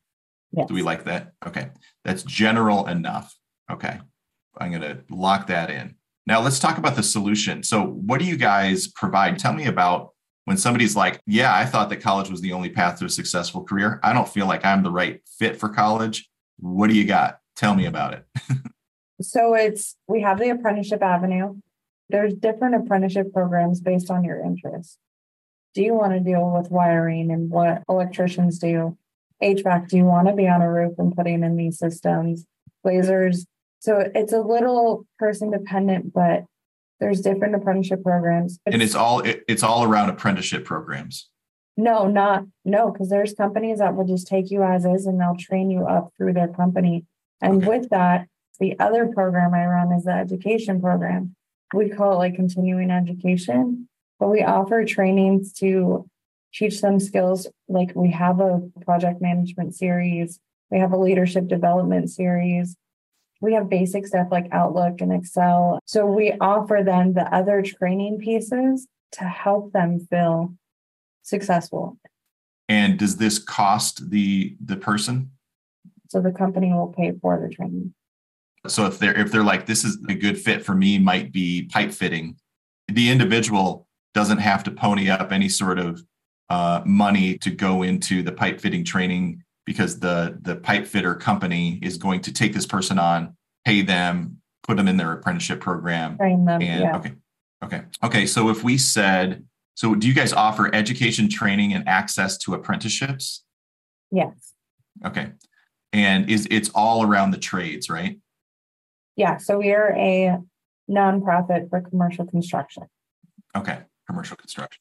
Yes. 0.50 0.66
Do 0.66 0.74
we 0.74 0.82
like 0.82 1.04
that? 1.04 1.34
Okay. 1.46 1.70
That's 2.04 2.24
general 2.24 2.88
enough. 2.88 3.32
Okay. 3.70 4.00
I'm 4.58 4.70
going 4.72 4.82
to 4.82 5.04
lock 5.10 5.46
that 5.46 5.70
in. 5.70 5.94
Now 6.26 6.40
let's 6.40 6.58
talk 6.58 6.76
about 6.76 6.96
the 6.96 7.04
solution. 7.04 7.62
So, 7.62 7.84
what 7.84 8.18
do 8.18 8.26
you 8.26 8.36
guys 8.36 8.88
provide? 8.88 9.38
Tell 9.38 9.52
me 9.52 9.66
about 9.66 10.13
when 10.44 10.56
somebody's 10.56 10.96
like, 10.96 11.20
Yeah, 11.26 11.54
I 11.54 11.64
thought 11.64 11.88
that 11.90 12.00
college 12.00 12.30
was 12.30 12.40
the 12.40 12.52
only 12.52 12.70
path 12.70 12.98
to 12.98 13.04
a 13.04 13.10
successful 13.10 13.64
career. 13.64 14.00
I 14.02 14.12
don't 14.12 14.28
feel 14.28 14.46
like 14.46 14.64
I'm 14.64 14.82
the 14.82 14.90
right 14.90 15.20
fit 15.38 15.58
for 15.58 15.68
college. 15.68 16.28
What 16.58 16.88
do 16.88 16.96
you 16.96 17.04
got? 17.04 17.38
Tell 17.56 17.74
me 17.74 17.86
about 17.86 18.14
it. 18.14 18.26
so, 19.22 19.54
it's 19.54 19.96
we 20.06 20.20
have 20.22 20.38
the 20.38 20.50
apprenticeship 20.50 21.02
avenue. 21.02 21.56
There's 22.10 22.34
different 22.34 22.74
apprenticeship 22.74 23.32
programs 23.32 23.80
based 23.80 24.10
on 24.10 24.24
your 24.24 24.44
interests. 24.44 24.98
Do 25.74 25.82
you 25.82 25.94
want 25.94 26.12
to 26.12 26.20
deal 26.20 26.50
with 26.50 26.70
wiring 26.70 27.30
and 27.30 27.50
what 27.50 27.82
electricians 27.88 28.58
do? 28.58 28.96
HVAC, 29.42 29.88
do 29.88 29.96
you 29.96 30.04
want 30.04 30.28
to 30.28 30.34
be 30.34 30.46
on 30.48 30.62
a 30.62 30.70
roof 30.70 30.94
and 30.98 31.14
putting 31.14 31.42
in 31.42 31.56
these 31.56 31.78
systems? 31.78 32.46
Lasers. 32.86 33.46
So 33.80 34.10
it's 34.14 34.32
a 34.32 34.40
little 34.40 35.06
person 35.18 35.50
dependent, 35.50 36.12
but 36.14 36.44
there's 37.00 37.20
different 37.20 37.54
apprenticeship 37.54 38.02
programs. 38.02 38.58
It's, 38.66 38.74
and 38.74 38.82
it's 38.82 38.94
all 38.94 39.20
it, 39.20 39.44
it's 39.48 39.62
all 39.62 39.84
around 39.84 40.10
apprenticeship 40.10 40.64
programs. 40.64 41.28
No, 41.76 42.06
not 42.06 42.44
no, 42.64 42.90
because 42.90 43.08
there's 43.08 43.34
companies 43.34 43.78
that 43.78 43.96
will 43.96 44.06
just 44.06 44.26
take 44.26 44.50
you 44.50 44.62
as 44.62 44.84
is 44.84 45.06
and 45.06 45.20
they'll 45.20 45.36
train 45.36 45.70
you 45.70 45.86
up 45.86 46.12
through 46.16 46.34
their 46.34 46.48
company. 46.48 47.04
And 47.42 47.56
okay. 47.58 47.66
with 47.66 47.90
that, 47.90 48.28
the 48.60 48.78
other 48.78 49.06
program 49.06 49.52
I 49.54 49.66
run 49.66 49.92
is 49.92 50.04
the 50.04 50.12
education 50.12 50.80
program. 50.80 51.34
We 51.72 51.90
call 51.90 52.12
it 52.12 52.16
like 52.16 52.36
continuing 52.36 52.90
education, 52.90 53.88
but 54.20 54.28
we 54.28 54.42
offer 54.42 54.84
trainings 54.84 55.52
to 55.54 56.08
teach 56.52 56.80
them 56.80 57.00
skills 57.00 57.48
like 57.68 57.92
we 57.96 58.12
have 58.12 58.38
a 58.38 58.60
project 58.82 59.20
management 59.20 59.74
series, 59.74 60.38
we 60.70 60.78
have 60.78 60.92
a 60.92 60.96
leadership 60.96 61.48
development 61.48 62.10
series. 62.10 62.76
We 63.44 63.52
have 63.52 63.68
basic 63.68 64.06
stuff 64.06 64.28
like 64.30 64.48
Outlook 64.52 65.02
and 65.02 65.12
Excel. 65.12 65.78
So 65.84 66.06
we 66.06 66.32
offer 66.40 66.80
them 66.82 67.12
the 67.12 67.32
other 67.32 67.60
training 67.60 68.18
pieces 68.18 68.88
to 69.12 69.24
help 69.24 69.72
them 69.72 70.00
feel 70.00 70.54
successful. 71.22 71.98
And 72.70 72.98
does 72.98 73.18
this 73.18 73.38
cost 73.38 74.10
the 74.10 74.56
the 74.64 74.76
person? 74.76 75.30
So 76.08 76.22
the 76.22 76.32
company 76.32 76.72
will 76.72 76.88
pay 76.88 77.12
for 77.20 77.38
the 77.38 77.54
training. 77.54 77.92
So 78.66 78.86
if 78.86 78.98
they're 78.98 79.14
if 79.14 79.30
they're 79.30 79.44
like 79.44 79.66
this 79.66 79.84
is 79.84 79.98
a 80.08 80.14
good 80.14 80.38
fit 80.40 80.64
for 80.64 80.74
me 80.74 80.98
might 80.98 81.30
be 81.30 81.68
pipe 81.70 81.92
fitting, 81.92 82.36
the 82.88 83.10
individual 83.10 83.86
doesn't 84.14 84.38
have 84.38 84.64
to 84.64 84.70
pony 84.70 85.10
up 85.10 85.32
any 85.32 85.50
sort 85.50 85.78
of 85.78 86.02
uh, 86.48 86.80
money 86.86 87.36
to 87.38 87.50
go 87.50 87.82
into 87.82 88.22
the 88.22 88.32
pipe 88.32 88.58
fitting 88.58 88.84
training 88.84 89.43
because 89.64 89.98
the 90.00 90.38
the 90.42 90.56
pipe 90.56 90.86
fitter 90.86 91.14
company 91.14 91.78
is 91.82 91.96
going 91.96 92.20
to 92.22 92.32
take 92.32 92.52
this 92.52 92.66
person 92.66 92.98
on, 92.98 93.36
pay 93.64 93.82
them, 93.82 94.40
put 94.62 94.76
them 94.76 94.88
in 94.88 94.96
their 94.96 95.12
apprenticeship 95.12 95.60
program. 95.60 96.16
Train 96.16 96.44
them. 96.44 96.62
And, 96.62 96.82
yeah. 96.82 96.96
Okay. 96.96 97.12
Okay. 97.64 97.82
Okay. 98.02 98.26
So 98.26 98.50
if 98.50 98.62
we 98.62 98.76
said, 98.76 99.44
so 99.74 99.94
do 99.94 100.06
you 100.06 100.14
guys 100.14 100.32
offer 100.32 100.74
education, 100.74 101.28
training, 101.28 101.72
and 101.72 101.88
access 101.88 102.36
to 102.38 102.54
apprenticeships? 102.54 103.44
Yes. 104.10 104.52
Okay. 105.04 105.32
And 105.92 106.28
is 106.28 106.46
it's 106.50 106.70
all 106.74 107.04
around 107.04 107.30
the 107.30 107.38
trades, 107.38 107.88
right? 107.88 108.18
Yeah. 109.16 109.38
So 109.38 109.58
we 109.58 109.72
are 109.72 109.92
a 109.96 110.38
nonprofit 110.90 111.70
for 111.70 111.80
commercial 111.80 112.26
construction. 112.26 112.84
Okay. 113.56 113.78
Commercial 114.06 114.36
construction. 114.36 114.80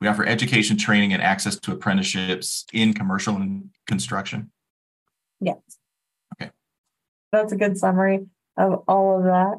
We 0.00 0.06
offer 0.06 0.24
education, 0.24 0.76
training, 0.76 1.12
and 1.12 1.22
access 1.22 1.58
to 1.60 1.72
apprenticeships 1.72 2.64
in 2.72 2.94
commercial 2.94 3.36
and 3.36 3.70
construction. 3.86 4.50
Yes. 5.40 5.58
Okay. 6.40 6.50
That's 7.32 7.52
a 7.52 7.56
good 7.56 7.76
summary 7.76 8.26
of 8.56 8.84
all 8.86 9.18
of 9.18 9.24
that. 9.24 9.56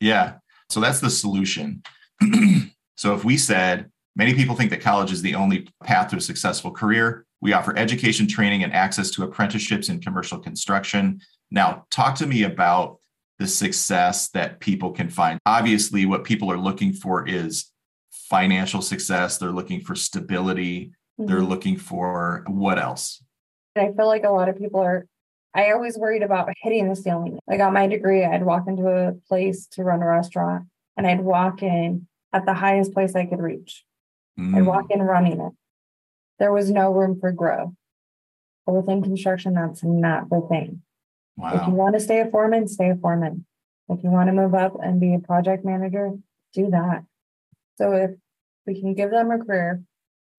Yeah. 0.00 0.34
So 0.70 0.80
that's 0.80 1.00
the 1.00 1.10
solution. 1.10 1.82
so 2.96 3.14
if 3.14 3.24
we 3.24 3.36
said 3.36 3.90
many 4.16 4.34
people 4.34 4.54
think 4.54 4.70
that 4.70 4.80
college 4.80 5.12
is 5.12 5.22
the 5.22 5.34
only 5.34 5.68
path 5.82 6.10
to 6.10 6.16
a 6.16 6.20
successful 6.20 6.70
career, 6.70 7.26
we 7.40 7.52
offer 7.52 7.76
education, 7.76 8.26
training, 8.26 8.64
and 8.64 8.72
access 8.72 9.10
to 9.10 9.22
apprenticeships 9.22 9.90
in 9.90 10.00
commercial 10.00 10.38
construction. 10.38 11.20
Now, 11.50 11.84
talk 11.90 12.14
to 12.16 12.26
me 12.26 12.44
about 12.44 12.98
the 13.38 13.46
success 13.46 14.28
that 14.30 14.60
people 14.60 14.92
can 14.92 15.10
find. 15.10 15.38
Obviously, 15.44 16.06
what 16.06 16.24
people 16.24 16.50
are 16.50 16.56
looking 16.56 16.92
for 16.92 17.28
is 17.28 17.70
financial 18.34 18.82
success, 18.82 19.38
they're 19.38 19.52
looking 19.52 19.80
for 19.80 19.94
stability, 19.94 20.92
mm-hmm. 21.20 21.26
they're 21.26 21.40
looking 21.42 21.76
for 21.76 22.44
what 22.48 22.80
else? 22.80 23.22
I 23.76 23.92
feel 23.96 24.06
like 24.08 24.24
a 24.24 24.30
lot 24.30 24.48
of 24.48 24.58
people 24.58 24.80
are 24.80 25.06
I 25.56 25.70
always 25.70 25.96
worried 25.96 26.24
about 26.24 26.48
hitting 26.62 26.88
the 26.88 26.96
ceiling. 26.96 27.38
I 27.48 27.56
got 27.56 27.72
my 27.72 27.86
degree, 27.86 28.24
I'd 28.24 28.42
walk 28.44 28.64
into 28.66 28.88
a 28.88 29.12
place 29.28 29.68
to 29.74 29.84
run 29.84 30.02
a 30.02 30.06
restaurant 30.06 30.64
and 30.96 31.06
I'd 31.06 31.20
walk 31.20 31.62
in 31.62 32.08
at 32.32 32.44
the 32.44 32.54
highest 32.54 32.92
place 32.92 33.14
I 33.14 33.26
could 33.26 33.38
reach. 33.38 33.84
Mm. 34.36 34.56
I'd 34.56 34.66
walk 34.66 34.86
in 34.90 35.00
running 35.00 35.40
it. 35.40 35.52
There 36.40 36.52
was 36.52 36.72
no 36.72 36.92
room 36.92 37.20
for 37.20 37.30
growth. 37.30 37.72
But 38.66 38.72
within 38.72 39.00
construction, 39.00 39.54
that's 39.54 39.84
not 39.84 40.28
the 40.28 40.40
thing. 40.48 40.82
Wow. 41.36 41.54
If 41.54 41.68
you 41.68 41.74
want 41.74 41.94
to 41.94 42.00
stay 42.00 42.20
a 42.20 42.26
foreman, 42.26 42.66
stay 42.66 42.90
a 42.90 42.96
foreman. 42.96 43.46
If 43.88 44.02
you 44.02 44.10
want 44.10 44.28
to 44.28 44.32
move 44.32 44.54
up 44.54 44.72
and 44.82 44.98
be 44.98 45.14
a 45.14 45.20
project 45.20 45.64
manager, 45.64 46.10
do 46.52 46.70
that. 46.70 47.04
So 47.76 47.92
if 47.92 48.10
we 48.66 48.80
can 48.80 48.94
give 48.94 49.10
them 49.10 49.30
a 49.30 49.38
career, 49.38 49.82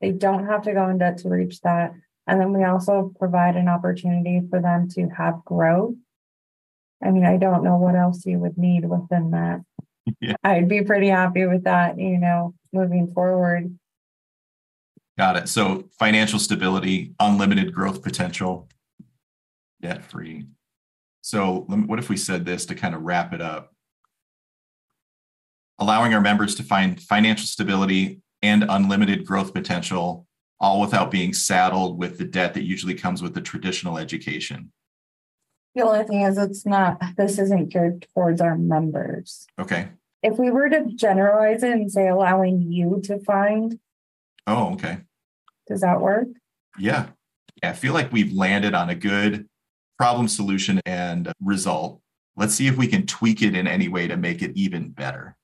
they 0.02 0.12
don't 0.12 0.46
have 0.46 0.64
to 0.64 0.74
go 0.74 0.90
in 0.90 0.98
debt 0.98 1.20
to 1.20 1.30
reach 1.30 1.62
that. 1.62 1.94
And 2.28 2.40
then 2.40 2.54
we 2.54 2.64
also 2.64 3.14
provide 3.20 3.56
an 3.56 3.68
opportunity 3.68 4.42
for 4.50 4.62
them 4.62 4.90
to 4.90 5.08
have 5.10 5.46
growth. 5.46 5.96
I 7.04 7.12
mean, 7.12 7.26
I 7.26 7.38
don't 7.38 7.64
know 7.64 7.78
what 7.78 7.96
else 7.96 8.26
you 8.26 8.40
would 8.40 8.58
need 8.58 8.86
within 8.86 9.32
that. 9.32 9.62
Yeah. 10.22 10.36
I'd 10.44 10.70
be 10.70 10.84
pretty 10.84 11.08
happy 11.08 11.48
with 11.48 11.64
that, 11.64 11.98
you 11.98 12.20
know, 12.20 12.54
moving 12.72 13.12
forward. 13.12 13.76
Got 15.18 15.36
it. 15.36 15.50
So 15.50 15.90
financial 15.98 16.38
stability, 16.38 17.16
unlimited 17.20 17.74
growth 17.74 18.04
potential, 18.04 18.70
debt 19.82 20.04
free. 20.04 20.46
So 21.22 21.66
what 21.68 21.98
if 21.98 22.08
we 22.08 22.18
said 22.18 22.46
this 22.46 22.68
to 22.68 22.76
kind 22.76 22.94
of 22.94 23.02
wrap 23.02 23.34
it 23.34 23.42
up? 23.42 23.75
Allowing 25.80 26.14
our 26.14 26.22
members 26.22 26.56
to 26.56 26.64
find 26.64 27.02
financial 27.02 27.46
stability 27.46 28.22
and 28.42 28.66
unlimited 28.70 29.26
growth 29.26 29.54
potential, 29.54 30.26
all 30.60 30.80
without 30.80 31.12
being 31.12 31.34
saddled 31.34 31.98
with 31.98 32.18
the 32.18 32.26
debt 32.26 32.54
that 32.54 32.64
usually 32.64 32.94
comes 32.94 33.22
with 33.22 33.34
the 33.34 33.42
traditional 33.42 33.98
education. 33.98 34.72
The 35.74 35.82
only 35.82 36.04
thing 36.06 36.22
is, 36.22 36.38
it's 36.38 36.66
not, 36.66 37.02
this 37.18 37.38
isn't 37.38 37.70
geared 37.70 38.08
towards 38.14 38.40
our 38.40 38.58
members. 38.58 39.46
Okay. 39.60 39.90
If 40.24 40.40
we 40.40 40.50
were 40.50 40.70
to 40.70 40.86
generalize 40.96 41.64
it 41.64 41.72
and 41.72 41.92
say 41.92 42.08
allowing 42.08 42.62
you 42.72 43.02
to 43.06 43.20
find. 43.20 43.78
Oh, 44.48 44.74
okay. 44.74 45.00
Does 45.68 45.82
that 45.82 46.00
work? 46.00 46.28
Yeah. 46.80 47.08
yeah. 47.62 47.72
I 47.72 47.74
feel 47.74 47.94
like 47.94 48.14
we've 48.14 48.32
landed 48.32 48.74
on 48.74 48.90
a 48.90 48.96
good 48.96 49.48
problem 49.98 50.28
solution 50.28 50.80
and 50.86 51.32
result. 51.42 52.02
Let's 52.38 52.54
see 52.54 52.68
if 52.68 52.78
we 52.78 52.88
can 52.88 53.06
tweak 53.06 53.42
it 53.42 53.56
in 53.56 53.68
any 53.68 53.88
way 53.88 54.08
to 54.08 54.18
make 54.18 54.42
it 54.42 54.52
even 54.56 54.90
better. 54.90 55.36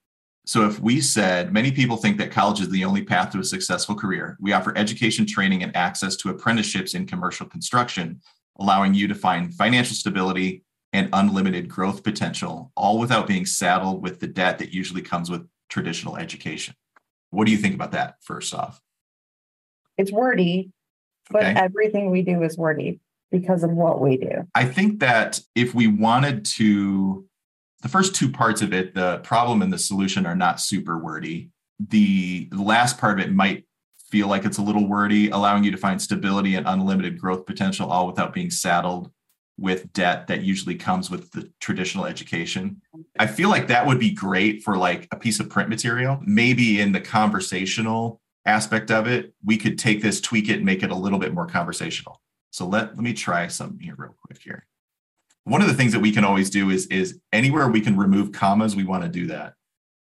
So 0.52 0.68
if 0.68 0.82
we 0.82 1.00
said 1.00 1.54
many 1.54 1.72
people 1.72 1.96
think 1.96 2.18
that 2.18 2.30
college 2.30 2.60
is 2.60 2.68
the 2.68 2.84
only 2.84 3.04
path 3.04 3.32
to 3.32 3.40
a 3.40 3.44
successful 3.46 3.96
career, 3.96 4.36
we 4.42 4.52
offer 4.52 4.78
education, 4.78 5.26
training, 5.26 5.64
and 5.64 5.74
access 5.78 6.18
to 6.18 6.30
apprenticeships 6.30 6.94
in 6.94 7.06
commercial 7.06 7.46
construction, 7.46 8.20
allowing 8.60 8.94
you 8.94 9.08
to 9.08 9.16
find 9.16 9.54
financial 9.54 9.96
stability 9.96 10.66
and 10.92 11.08
unlimited 11.14 11.70
growth 11.70 12.04
potential, 12.04 12.70
all 12.76 13.00
without 13.00 13.28
being 13.28 13.46
saddled 13.46 14.04
with 14.04 14.20
the 14.20 14.28
debt 14.28 14.60
that 14.60 14.74
usually 14.74 15.02
comes 15.02 15.32
with 15.32 15.48
traditional 15.70 16.18
education. 16.18 16.76
What 17.30 17.46
do 17.46 17.54
you 17.54 17.58
think 17.58 17.74
about 17.74 17.94
that, 17.94 18.16
first 18.20 18.54
off? 18.54 18.82
It's 19.98 20.12
wordy, 20.12 20.74
but 21.30 21.44
okay. 21.44 21.54
everything 21.58 22.12
we 22.12 22.24
do 22.24 22.44
is 22.44 22.58
wordy 22.58 23.00
because 23.32 23.64
of 23.64 23.72
what 23.72 24.02
we 24.02 24.18
do. 24.18 24.46
I 24.54 24.66
think 24.66 25.00
that 25.00 25.40
if 25.56 25.74
we 25.74 25.88
wanted 25.88 26.44
to 26.58 27.26
the 27.82 27.90
first 27.90 28.16
two 28.16 28.30
parts 28.30 28.62
of 28.62 28.74
it, 28.74 28.94
the 28.94 29.20
problem 29.20 29.62
and 29.62 29.72
the 29.72 29.78
solution, 29.78 30.26
are 30.26 30.36
not 30.36 30.62
super 30.62 30.98
wordy. 30.98 31.50
The 31.80 32.50
last 32.52 32.98
part 32.98 33.20
of 33.20 33.26
it 33.26 33.34
might 33.34 33.66
feel 34.10 34.28
like 34.28 34.46
it's 34.46 34.58
a 34.58 34.62
little 34.62 34.88
wordy, 34.88 35.30
allowing 35.30 35.64
you 35.64 35.72
to 35.72 35.78
find 35.78 36.02
stability 36.02 36.56
and 36.56 36.68
unlimited 36.68 37.20
growth 37.20 37.46
potential, 37.46 37.90
all 37.90 38.08
without 38.08 38.34
being 38.34 38.52
saddled 38.52 39.12
with 39.58 39.94
debt 39.94 40.28
that 40.28 40.42
usually 40.42 40.76
comes 40.76 41.10
with 41.10 41.32
the 41.32 41.50
traditional 41.60 42.06
education. 42.06 42.82
I 43.20 43.28
feel 43.28 43.50
like 43.50 43.68
that 43.68 43.86
would 43.86 44.00
be 44.00 44.12
great 44.12 44.64
for 44.64 44.76
like 44.76 45.08
a 45.12 45.16
piece 45.16 45.40
of 45.40 45.50
print 45.50 45.70
material. 45.70 46.20
Maybe 46.26 46.82
in 46.82 46.92
the 46.92 47.02
conversational 47.02 48.20
aspect 48.46 48.90
of 48.92 49.08
it, 49.08 49.34
we 49.44 49.58
could 49.58 49.78
take 49.78 50.02
this, 50.02 50.20
tweak 50.20 50.50
it, 50.50 50.58
and 50.58 50.66
make 50.66 50.84
it 50.84 50.92
a 50.92 50.96
little 50.96 51.20
bit 51.20 51.34
more 51.34 51.46
conversational. 51.46 52.22
So 52.52 52.66
let, 52.68 52.96
let 52.96 53.04
me 53.04 53.14
try 53.14 53.48
something 53.48 53.80
here 53.80 53.96
real 53.98 54.16
quick 54.26 54.40
here. 54.42 54.66
One 55.46 55.62
of 55.62 55.68
the 55.68 55.74
things 55.74 55.92
that 55.94 56.00
we 56.00 56.12
can 56.12 56.24
always 56.24 56.50
do 56.50 56.70
is, 56.70 56.86
is 56.88 57.20
anywhere 57.34 57.68
we 57.68 57.82
can 57.82 57.98
remove 57.98 58.32
commas, 58.32 58.76
we 58.76 58.84
want 58.84 59.04
to 59.04 59.10
do 59.10 59.28
that. 59.28 59.54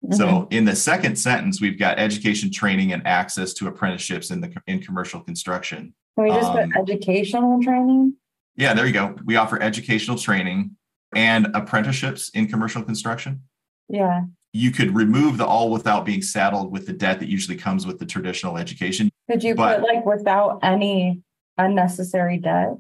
Mm-hmm. 0.04 0.16
So 0.16 0.48
in 0.52 0.66
the 0.66 0.76
second 0.76 1.16
sentence, 1.16 1.62
we've 1.62 1.80
got 1.80 1.98
education, 1.98 2.52
training, 2.52 2.92
and 2.94 3.06
access 3.08 3.54
to 3.56 3.68
apprenticeships 3.68 4.32
in 4.32 4.42
the 4.42 4.54
in 4.68 4.82
commercial 4.82 5.22
construction. 5.22 5.94
Can 6.16 6.26
we 6.26 6.30
just 6.30 6.52
um, 6.52 6.72
put 6.72 6.82
educational 6.82 7.62
training? 7.64 8.16
Yeah, 8.56 8.74
there 8.74 8.86
you 8.86 8.94
go. 8.94 9.16
We 9.26 9.38
offer 9.38 9.62
educational 9.62 10.18
training 10.18 10.76
and 11.16 11.48
apprenticeships 11.56 12.30
in 12.30 12.48
commercial 12.48 12.84
construction. 12.84 13.44
Yeah. 13.90 14.24
You 14.52 14.72
could 14.72 14.96
remove 14.96 15.38
the 15.38 15.46
all 15.46 15.72
without 15.72 16.06
being 16.06 16.22
saddled 16.22 16.72
with 16.72 16.86
the 16.86 16.94
debt 16.94 17.20
that 17.20 17.30
usually 17.30 17.58
comes 17.58 17.88
with 17.88 17.98
the 17.98 18.06
traditional 18.06 18.58
education. 18.58 19.10
Could 19.30 19.44
you 19.44 19.56
but, 19.56 19.80
put 19.80 19.88
like 19.88 20.06
without 20.06 20.60
any 20.62 21.22
unnecessary 21.58 22.38
debt? 22.38 22.78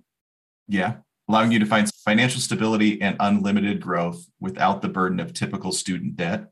Yeah. 0.67 0.97
Allowing 1.29 1.51
you 1.51 1.59
to 1.59 1.65
find 1.65 1.89
financial 2.03 2.41
stability 2.41 3.01
and 3.01 3.15
unlimited 3.19 3.79
growth 3.79 4.25
without 4.41 4.81
the 4.81 4.89
burden 4.89 5.19
of 5.19 5.33
typical 5.33 5.71
student 5.71 6.17
debt. 6.17 6.47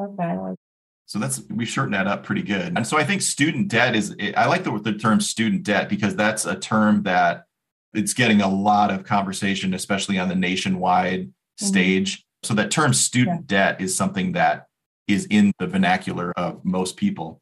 Okay. 0.00 0.56
So 1.06 1.18
that's 1.18 1.42
we 1.50 1.64
shorten 1.64 1.92
that 1.92 2.06
up 2.06 2.24
pretty 2.24 2.42
good. 2.42 2.76
And 2.76 2.86
so 2.86 2.96
I 2.96 3.04
think 3.04 3.22
student 3.22 3.68
debt 3.68 3.96
is 3.96 4.14
I 4.36 4.46
like 4.46 4.64
the, 4.64 4.78
the 4.78 4.92
term 4.92 5.20
student 5.20 5.64
debt 5.64 5.88
because 5.88 6.14
that's 6.14 6.46
a 6.46 6.56
term 6.56 7.02
that 7.02 7.44
it's 7.94 8.14
getting 8.14 8.40
a 8.40 8.48
lot 8.48 8.90
of 8.90 9.04
conversation, 9.04 9.74
especially 9.74 10.18
on 10.18 10.28
the 10.28 10.36
nationwide 10.36 11.22
mm-hmm. 11.22 11.66
stage. 11.66 12.24
So 12.42 12.54
that 12.54 12.70
term 12.70 12.94
student 12.94 13.46
yeah. 13.50 13.72
debt 13.72 13.80
is 13.80 13.96
something 13.96 14.32
that 14.32 14.66
is 15.08 15.26
in 15.26 15.52
the 15.58 15.66
vernacular 15.66 16.32
of 16.36 16.64
most 16.64 16.96
people. 16.96 17.40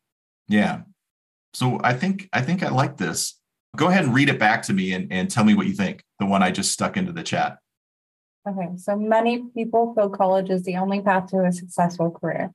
Yeah. 0.49 0.82
So 1.54 1.78
I 1.82 1.92
think 1.92 2.28
I 2.32 2.40
think 2.40 2.62
I 2.62 2.70
like 2.70 2.97
this. 2.97 3.38
Go 3.78 3.88
ahead 3.88 4.04
and 4.04 4.14
read 4.14 4.28
it 4.28 4.38
back 4.38 4.62
to 4.64 4.73
me 4.73 4.92
and, 4.92 5.11
and 5.12 5.30
tell 5.30 5.44
me 5.44 5.54
what 5.54 5.66
you 5.66 5.73
think. 5.73 6.02
The 6.18 6.26
one 6.26 6.42
I 6.42 6.50
just 6.50 6.73
stuck 6.73 6.97
into 6.97 7.12
the 7.12 7.23
chat. 7.23 7.58
Okay. 8.47 8.68
So 8.76 8.97
many 8.97 9.44
people 9.54 9.94
feel 9.94 10.11
college 10.11 10.50
is 10.50 10.64
the 10.64 10.76
only 10.76 11.00
path 11.00 11.30
to 11.30 11.44
a 11.44 11.52
successful 11.52 12.11
career. 12.11 12.52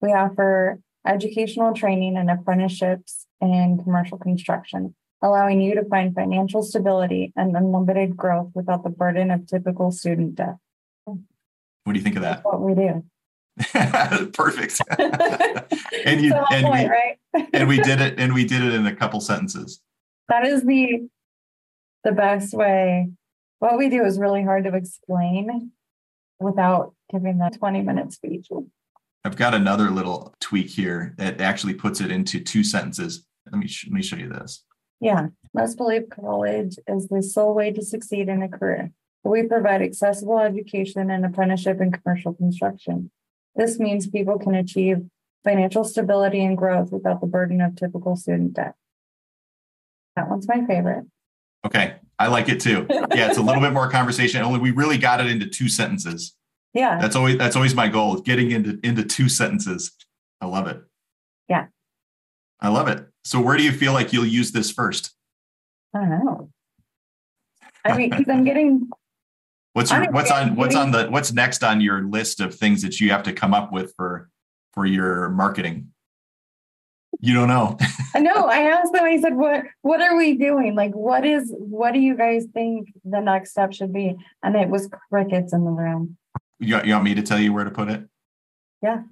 We 0.00 0.12
offer 0.12 0.80
educational 1.06 1.74
training 1.74 2.16
and 2.16 2.30
apprenticeships 2.30 3.26
in 3.40 3.80
commercial 3.82 4.18
construction 4.18 4.94
allowing 5.22 5.60
you 5.60 5.74
to 5.76 5.84
find 5.84 6.14
financial 6.14 6.62
stability 6.62 7.32
and 7.36 7.56
unlimited 7.56 8.16
growth 8.16 8.50
without 8.54 8.82
the 8.82 8.90
burden 8.90 9.30
of 9.30 9.46
typical 9.46 9.92
student 9.92 10.34
debt. 10.34 10.56
What 11.04 11.94
do 11.94 11.98
you 11.98 12.00
think 12.00 12.16
of 12.16 12.22
that? 12.22 12.42
That's 12.42 12.44
what 12.44 12.60
we 12.60 12.74
do. 12.74 13.04
Perfect. 14.32 14.80
and 14.98 16.20
you 16.20 16.34
and, 16.34 16.66
point, 16.66 16.88
we, 16.88 16.88
right? 16.88 17.48
and 17.52 17.68
we 17.68 17.80
did 17.80 18.00
it 18.00 18.18
and 18.18 18.34
we 18.34 18.44
did 18.44 18.62
it 18.62 18.74
in 18.74 18.86
a 18.86 18.94
couple 18.94 19.20
sentences. 19.20 19.80
That 20.32 20.46
is 20.46 20.64
the 20.64 21.10
the 22.04 22.12
best 22.12 22.54
way. 22.54 23.10
What 23.58 23.76
we 23.76 23.90
do 23.90 24.02
is 24.02 24.18
really 24.18 24.42
hard 24.42 24.64
to 24.64 24.74
explain 24.74 25.72
without 26.40 26.94
giving 27.10 27.36
the 27.36 27.50
20 27.54 27.82
minute 27.82 28.14
speech. 28.14 28.48
I've 29.26 29.36
got 29.36 29.52
another 29.52 29.90
little 29.90 30.34
tweak 30.40 30.70
here 30.70 31.14
that 31.18 31.42
actually 31.42 31.74
puts 31.74 32.00
it 32.00 32.10
into 32.10 32.40
two 32.40 32.64
sentences. 32.64 33.26
Let 33.44 33.58
me 33.60 33.68
sh- 33.68 33.84
let 33.88 33.92
me 33.92 34.02
show 34.02 34.16
you 34.16 34.30
this. 34.30 34.64
Yeah, 35.00 35.26
most 35.52 35.76
believe 35.76 36.08
college 36.08 36.78
is 36.86 37.08
the 37.08 37.22
sole 37.22 37.52
way 37.52 37.70
to 37.70 37.82
succeed 37.82 38.30
in 38.30 38.42
a 38.42 38.48
career. 38.48 38.90
We 39.24 39.42
provide 39.42 39.82
accessible 39.82 40.38
education 40.38 41.10
and 41.10 41.26
apprenticeship 41.26 41.78
in 41.82 41.92
commercial 41.92 42.32
construction. 42.32 43.10
This 43.54 43.78
means 43.78 44.06
people 44.06 44.38
can 44.38 44.54
achieve 44.54 45.02
financial 45.44 45.84
stability 45.84 46.42
and 46.42 46.56
growth 46.56 46.90
without 46.90 47.20
the 47.20 47.26
burden 47.26 47.60
of 47.60 47.76
typical 47.76 48.16
student 48.16 48.54
debt. 48.54 48.76
That 50.16 50.28
one's 50.28 50.46
my 50.48 50.64
favorite. 50.66 51.04
Okay, 51.64 51.94
I 52.18 52.28
like 52.28 52.48
it 52.48 52.60
too. 52.60 52.86
Yeah, 52.90 53.28
it's 53.28 53.38
a 53.38 53.42
little 53.42 53.60
bit 53.60 53.72
more 53.72 53.88
conversation. 53.88 54.42
Only 54.42 54.58
we 54.58 54.70
really 54.70 54.98
got 54.98 55.20
it 55.20 55.26
into 55.26 55.46
two 55.46 55.68
sentences. 55.68 56.34
Yeah, 56.74 56.98
that's 57.00 57.16
always 57.16 57.38
that's 57.38 57.56
always 57.56 57.74
my 57.74 57.88
goal: 57.88 58.16
getting 58.20 58.50
into 58.50 58.78
into 58.82 59.04
two 59.04 59.28
sentences. 59.28 59.92
I 60.40 60.46
love 60.46 60.66
it. 60.66 60.82
Yeah, 61.48 61.66
I 62.60 62.68
love 62.68 62.88
it. 62.88 63.06
So 63.24 63.40
where 63.40 63.56
do 63.56 63.62
you 63.62 63.72
feel 63.72 63.92
like 63.92 64.12
you'll 64.12 64.26
use 64.26 64.52
this 64.52 64.70
first? 64.70 65.12
I 65.94 66.00
don't 66.00 66.24
know. 66.24 66.50
I 67.84 67.96
mean, 67.96 68.10
because 68.10 68.28
I'm 68.28 68.44
getting. 68.44 68.88
What's 69.74 69.90
your, 69.90 70.12
what's 70.12 70.30
on 70.30 70.54
what's 70.54 70.74
on 70.74 70.90
the 70.90 71.06
what's 71.06 71.32
next 71.32 71.64
on 71.64 71.80
your 71.80 72.02
list 72.02 72.40
of 72.40 72.54
things 72.54 72.82
that 72.82 73.00
you 73.00 73.10
have 73.10 73.22
to 73.22 73.32
come 73.32 73.54
up 73.54 73.72
with 73.72 73.94
for 73.96 74.28
for 74.74 74.84
your 74.84 75.30
marketing? 75.30 75.91
You 77.20 77.34
don't 77.34 77.48
know. 77.48 77.76
no, 78.16 78.46
I 78.46 78.62
asked 78.62 78.92
them. 78.92 79.04
I 79.04 79.20
said, 79.20 79.36
"What 79.36 79.64
what 79.82 80.00
are 80.00 80.16
we 80.16 80.36
doing? 80.36 80.74
Like, 80.74 80.92
what 80.92 81.24
is 81.24 81.52
what 81.56 81.92
do 81.92 82.00
you 82.00 82.16
guys 82.16 82.46
think 82.52 82.88
the 83.04 83.20
next 83.20 83.50
step 83.50 83.72
should 83.72 83.92
be?" 83.92 84.16
And 84.42 84.56
it 84.56 84.68
was 84.68 84.88
crickets 85.10 85.52
in 85.52 85.64
the 85.64 85.70
room. 85.70 86.16
You, 86.58 86.80
you 86.84 86.92
want 86.94 87.04
me 87.04 87.14
to 87.14 87.22
tell 87.22 87.38
you 87.38 87.52
where 87.52 87.64
to 87.64 87.70
put 87.70 87.88
it? 87.88 88.08
Yeah. 88.82 89.02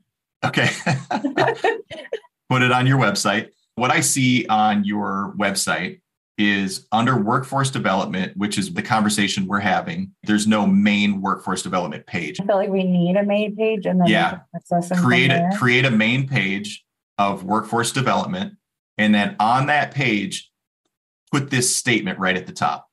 Okay. 0.44 0.68
put 2.48 2.62
it 2.62 2.72
on 2.72 2.86
your 2.86 2.98
website 2.98 3.50
what 3.80 3.90
I 3.90 4.00
see 4.00 4.46
on 4.48 4.84
your 4.84 5.34
website 5.38 6.00
is 6.36 6.86
under 6.92 7.16
workforce 7.16 7.70
development, 7.70 8.36
which 8.36 8.58
is 8.58 8.74
the 8.74 8.82
conversation 8.82 9.46
we're 9.46 9.60
having. 9.60 10.12
There's 10.22 10.46
no 10.46 10.66
main 10.66 11.22
workforce 11.22 11.62
development 11.62 12.06
page. 12.06 12.38
I 12.40 12.44
feel 12.44 12.56
like 12.56 12.68
we 12.68 12.84
need 12.84 13.16
a 13.16 13.22
main 13.22 13.56
page 13.56 13.86
and 13.86 13.98
then 13.98 14.08
yeah, 14.08 14.40
create 15.02 15.30
a 15.30 15.50
create 15.56 15.86
a 15.86 15.90
main 15.90 16.28
page 16.28 16.84
of 17.20 17.44
workforce 17.44 17.92
development, 17.92 18.54
and 18.96 19.14
then 19.14 19.36
on 19.38 19.66
that 19.66 19.92
page, 19.94 20.50
put 21.30 21.50
this 21.50 21.74
statement 21.74 22.18
right 22.18 22.36
at 22.36 22.46
the 22.46 22.52
top. 22.52 22.88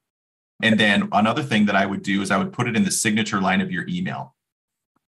And 0.62 0.78
then 0.78 1.08
another 1.14 1.44
thing 1.44 1.68
that 1.68 1.76
I 1.76 1.86
would 1.86 2.04
do 2.04 2.22
is 2.22 2.30
I 2.30 2.38
would 2.38 2.52
put 2.52 2.68
it 2.68 2.76
in 2.76 2.84
the 2.84 2.92
signature 2.92 3.40
line 3.40 3.62
of 3.62 3.72
your 3.72 3.88
email. 3.88 4.36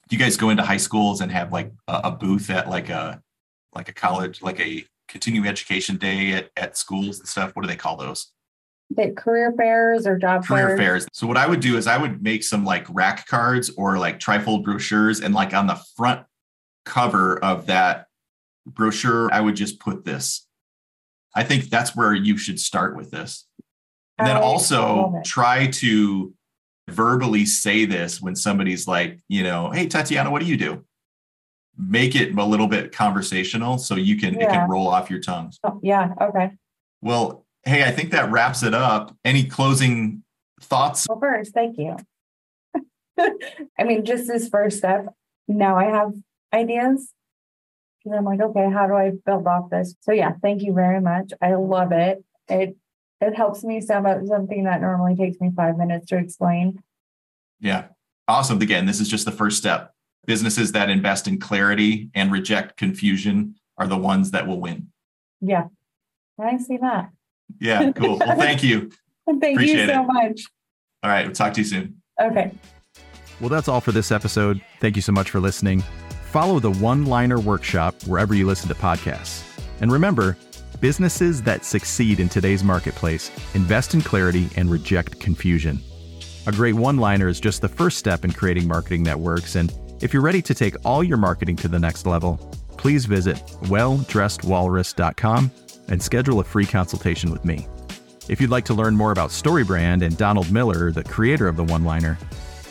Do 0.09 0.16
you 0.16 0.22
guys 0.22 0.37
go 0.37 0.50
into 0.50 0.64
high 0.64 0.79
schools 0.79 1.20
and 1.20 1.31
have 1.31 1.53
like 1.53 1.72
a, 1.87 2.00
a 2.05 2.11
booth 2.11 2.50
at 2.50 2.68
like 2.68 2.88
a 2.88 3.22
like 3.72 3.88
a 3.88 3.92
college, 3.92 4.42
like 4.42 4.61
a 4.61 4.85
continuing 5.09 5.46
education 5.46 5.96
day 5.96 6.33
at, 6.33 6.50
at 6.57 6.77
schools 6.77 7.20
and 7.20 7.29
stuff. 7.29 7.55
What 7.55 7.62
do 7.62 7.68
they 7.68 7.77
call 7.77 7.96
those? 7.96 8.33
The 8.90 9.12
career 9.12 9.53
fairs 9.57 10.07
or 10.07 10.18
job 10.18 10.44
career 10.44 10.77
fairs. 10.77 10.79
fairs. 10.79 11.07
So 11.12 11.27
what 11.27 11.37
I 11.37 11.46
would 11.46 11.61
do 11.61 11.77
is 11.77 11.87
I 11.87 11.98
would 11.98 12.22
make 12.22 12.42
some 12.42 12.64
like 12.64 12.87
rack 12.90 13.27
cards 13.27 13.70
or 13.77 13.98
like 13.98 14.18
trifold 14.18 14.64
brochures, 14.64 15.20
and 15.20 15.35
like 15.35 15.55
on 15.55 15.66
the 15.66 15.81
front 15.96 16.27
cover 16.85 17.38
of 17.38 17.66
that 17.66 18.07
brochure, 18.66 19.33
I 19.33 19.40
would 19.40 19.57
just 19.57 19.81
put 19.81 20.05
this. 20.05 20.46
I 21.35 21.42
think 21.44 21.68
that's 21.68 21.96
where 21.96 22.14
you 22.14 22.37
should 22.37 22.61
start 22.61 22.96
with 22.96 23.11
this. 23.11 23.46
And 24.18 24.29
then 24.29 24.37
also 24.37 25.20
try 25.24 25.66
to 25.66 26.33
verbally 26.88 27.44
say 27.44 27.85
this 27.85 28.20
when 28.20 28.37
somebody's 28.37 28.87
like, 28.87 29.18
you 29.29 29.42
know, 29.42 29.70
hey 29.70 29.87
Tatianna, 29.87 30.31
what 30.31 30.40
do 30.40 30.46
you 30.46 30.57
do? 30.57 30.85
make 31.77 32.14
it 32.14 32.37
a 32.37 32.44
little 32.44 32.66
bit 32.66 32.92
conversational 32.92 33.79
so 33.79 33.96
you 33.96 34.16
can 34.16 34.35
yeah. 34.35 34.46
it 34.46 34.50
can 34.50 34.70
roll 34.70 34.88
off 34.88 35.11
your 35.11 35.20
tongues. 35.20 35.59
Oh, 35.64 35.81
yeah. 35.83 36.12
Okay. 36.20 36.53
Well, 37.00 37.44
hey, 37.64 37.85
I 37.85 37.90
think 37.90 38.12
that 38.12 38.31
wraps 38.31 38.62
it 38.62 38.74
up. 38.74 39.16
Any 39.24 39.44
closing 39.44 40.22
thoughts? 40.61 41.07
Well, 41.09 41.18
first, 41.20 41.53
thank 41.53 41.79
you. 41.79 41.96
I 43.79 43.85
mean, 43.85 44.05
just 44.05 44.27
this 44.27 44.48
first 44.48 44.79
step. 44.79 45.07
Now 45.48 45.77
I 45.77 45.85
have 45.85 46.12
ideas. 46.53 47.12
And 48.05 48.14
I'm 48.14 48.25
like, 48.25 48.40
okay, 48.40 48.71
how 48.71 48.87
do 48.87 48.95
I 48.95 49.12
build 49.25 49.47
off 49.47 49.71
this? 49.71 49.95
So 50.01 50.12
yeah, 50.12 50.33
thank 50.43 50.62
you 50.62 50.73
very 50.73 51.01
much. 51.01 51.33
I 51.40 51.55
love 51.55 51.93
it. 51.93 52.25
It 52.49 52.77
it 53.21 53.35
helps 53.35 53.64
me 53.64 53.81
sum 53.81 54.07
up 54.07 54.19
something 54.27 54.64
that 54.64 54.81
normally 54.81 55.17
takes 55.17 55.40
me 55.40 55.51
five 55.57 55.79
minutes 55.79 56.07
to 56.09 56.19
explain. 56.19 56.83
Yeah. 57.61 57.87
Awesome. 58.29 58.61
Again, 58.61 58.87
this 58.87 59.01
is 59.01 59.09
just 59.09 59.25
the 59.25 59.33
first 59.33 59.57
step 59.57 59.95
businesses 60.27 60.73
that 60.73 60.90
invest 60.90 61.29
in 61.29 61.38
clarity 61.38 62.11
and 62.14 62.33
reject 62.33 62.77
confusion 62.77 63.55
are 63.77 63.87
the 63.87 63.97
ones 63.97 64.31
that 64.31 64.47
will 64.47 64.61
win. 64.61 64.90
Yeah, 65.40 65.64
I 66.40 66.57
see 66.59 66.79
that. 66.79 67.11
Yeah, 67.61 67.93
cool. 67.93 68.19
Well, 68.19 68.37
thank 68.37 68.62
you. 68.62 68.90
thank 69.27 69.57
Appreciate 69.57 69.88
you 69.88 69.95
so 69.95 70.03
it. 70.03 70.07
much. 70.07 70.43
All 71.03 71.11
right, 71.11 71.27
we'll 71.27 71.35
talk 71.35 71.53
to 71.55 71.61
you 71.61 71.67
soon. 71.67 72.01
Okay. 72.21 72.53
Well, 73.40 73.51
that's 73.51 73.69
all 73.69 73.81
for 73.81 73.93
this 73.93 74.12
episode. 74.12 74.61
Thank 74.81 74.97
you 74.97 75.03
so 75.03 75.12
much 75.12 75.31
for 75.31 75.40
listening. 75.40 75.83
Follow 76.35 76.59
the 76.59 76.73
One 76.73 77.07
Liner 77.07 77.38
Workshop 77.38 77.94
wherever 78.09 78.35
you 78.35 78.44
listen 78.44 78.66
to 78.66 78.75
podcasts. 78.75 79.44
And 79.81 79.92
remember, 79.92 80.37
businesses 80.81 81.40
that 81.42 81.64
succeed 81.64 82.18
in 82.18 82.29
today's 82.29 82.64
marketplace 82.64 83.31
invest 83.55 83.94
in 83.94 84.01
clarity 84.01 84.49
and 84.57 84.68
reject 84.68 85.20
confusion. 85.20 85.81
A 86.49 86.51
great 86.51 86.75
one 86.75 86.97
liner 86.97 87.29
is 87.29 87.38
just 87.38 87.61
the 87.61 87.68
first 87.68 87.99
step 87.99 88.25
in 88.25 88.33
creating 88.33 88.66
marketing 88.66 89.05
that 89.05 89.20
works. 89.20 89.55
And 89.55 89.73
if 90.01 90.12
you're 90.12 90.25
ready 90.25 90.42
to 90.42 90.55
take 90.55 90.75
all 90.85 91.05
your 91.05 91.18
marketing 91.18 91.55
to 91.55 91.68
the 91.68 91.79
next 91.79 92.05
level, 92.05 92.38
please 92.79 93.05
visit 93.05 93.37
welldressedwalrus.com 93.66 95.53
and 95.87 96.03
schedule 96.03 96.40
a 96.40 96.44
free 96.44 96.66
consultation 96.66 97.31
with 97.31 97.44
me. 97.44 97.68
If 98.29 98.40
you'd 98.40 98.51
like 98.51 98.64
to 98.64 98.75
learn 98.75 98.97
more 98.97 99.12
about 99.12 99.31
StoryBrand 99.31 100.05
and 100.05 100.16
Donald 100.16 100.51
Miller, 100.51 100.90
the 100.90 101.05
creator 101.05 101.47
of 101.47 101.57
the 101.57 101.62
one 101.62 101.85
liner, 101.85 102.18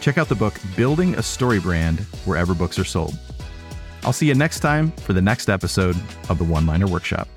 check 0.02 0.18
out 0.18 0.28
the 0.28 0.36
book 0.36 0.60
Building 0.76 1.14
a 1.14 1.20
StoryBrand 1.20 2.02
wherever 2.26 2.54
books 2.54 2.78
are 2.78 2.84
sold. 2.84 3.18
I'll 4.06 4.14
see 4.14 4.28
you 4.28 4.36
next 4.36 4.60
time 4.60 4.92
for 4.92 5.14
the 5.14 5.22
next 5.22 5.50
episode 5.50 5.96
of 6.30 6.38
the 6.38 6.44
One 6.44 6.66
Liner 6.66 6.88
Workshop. 6.88 7.28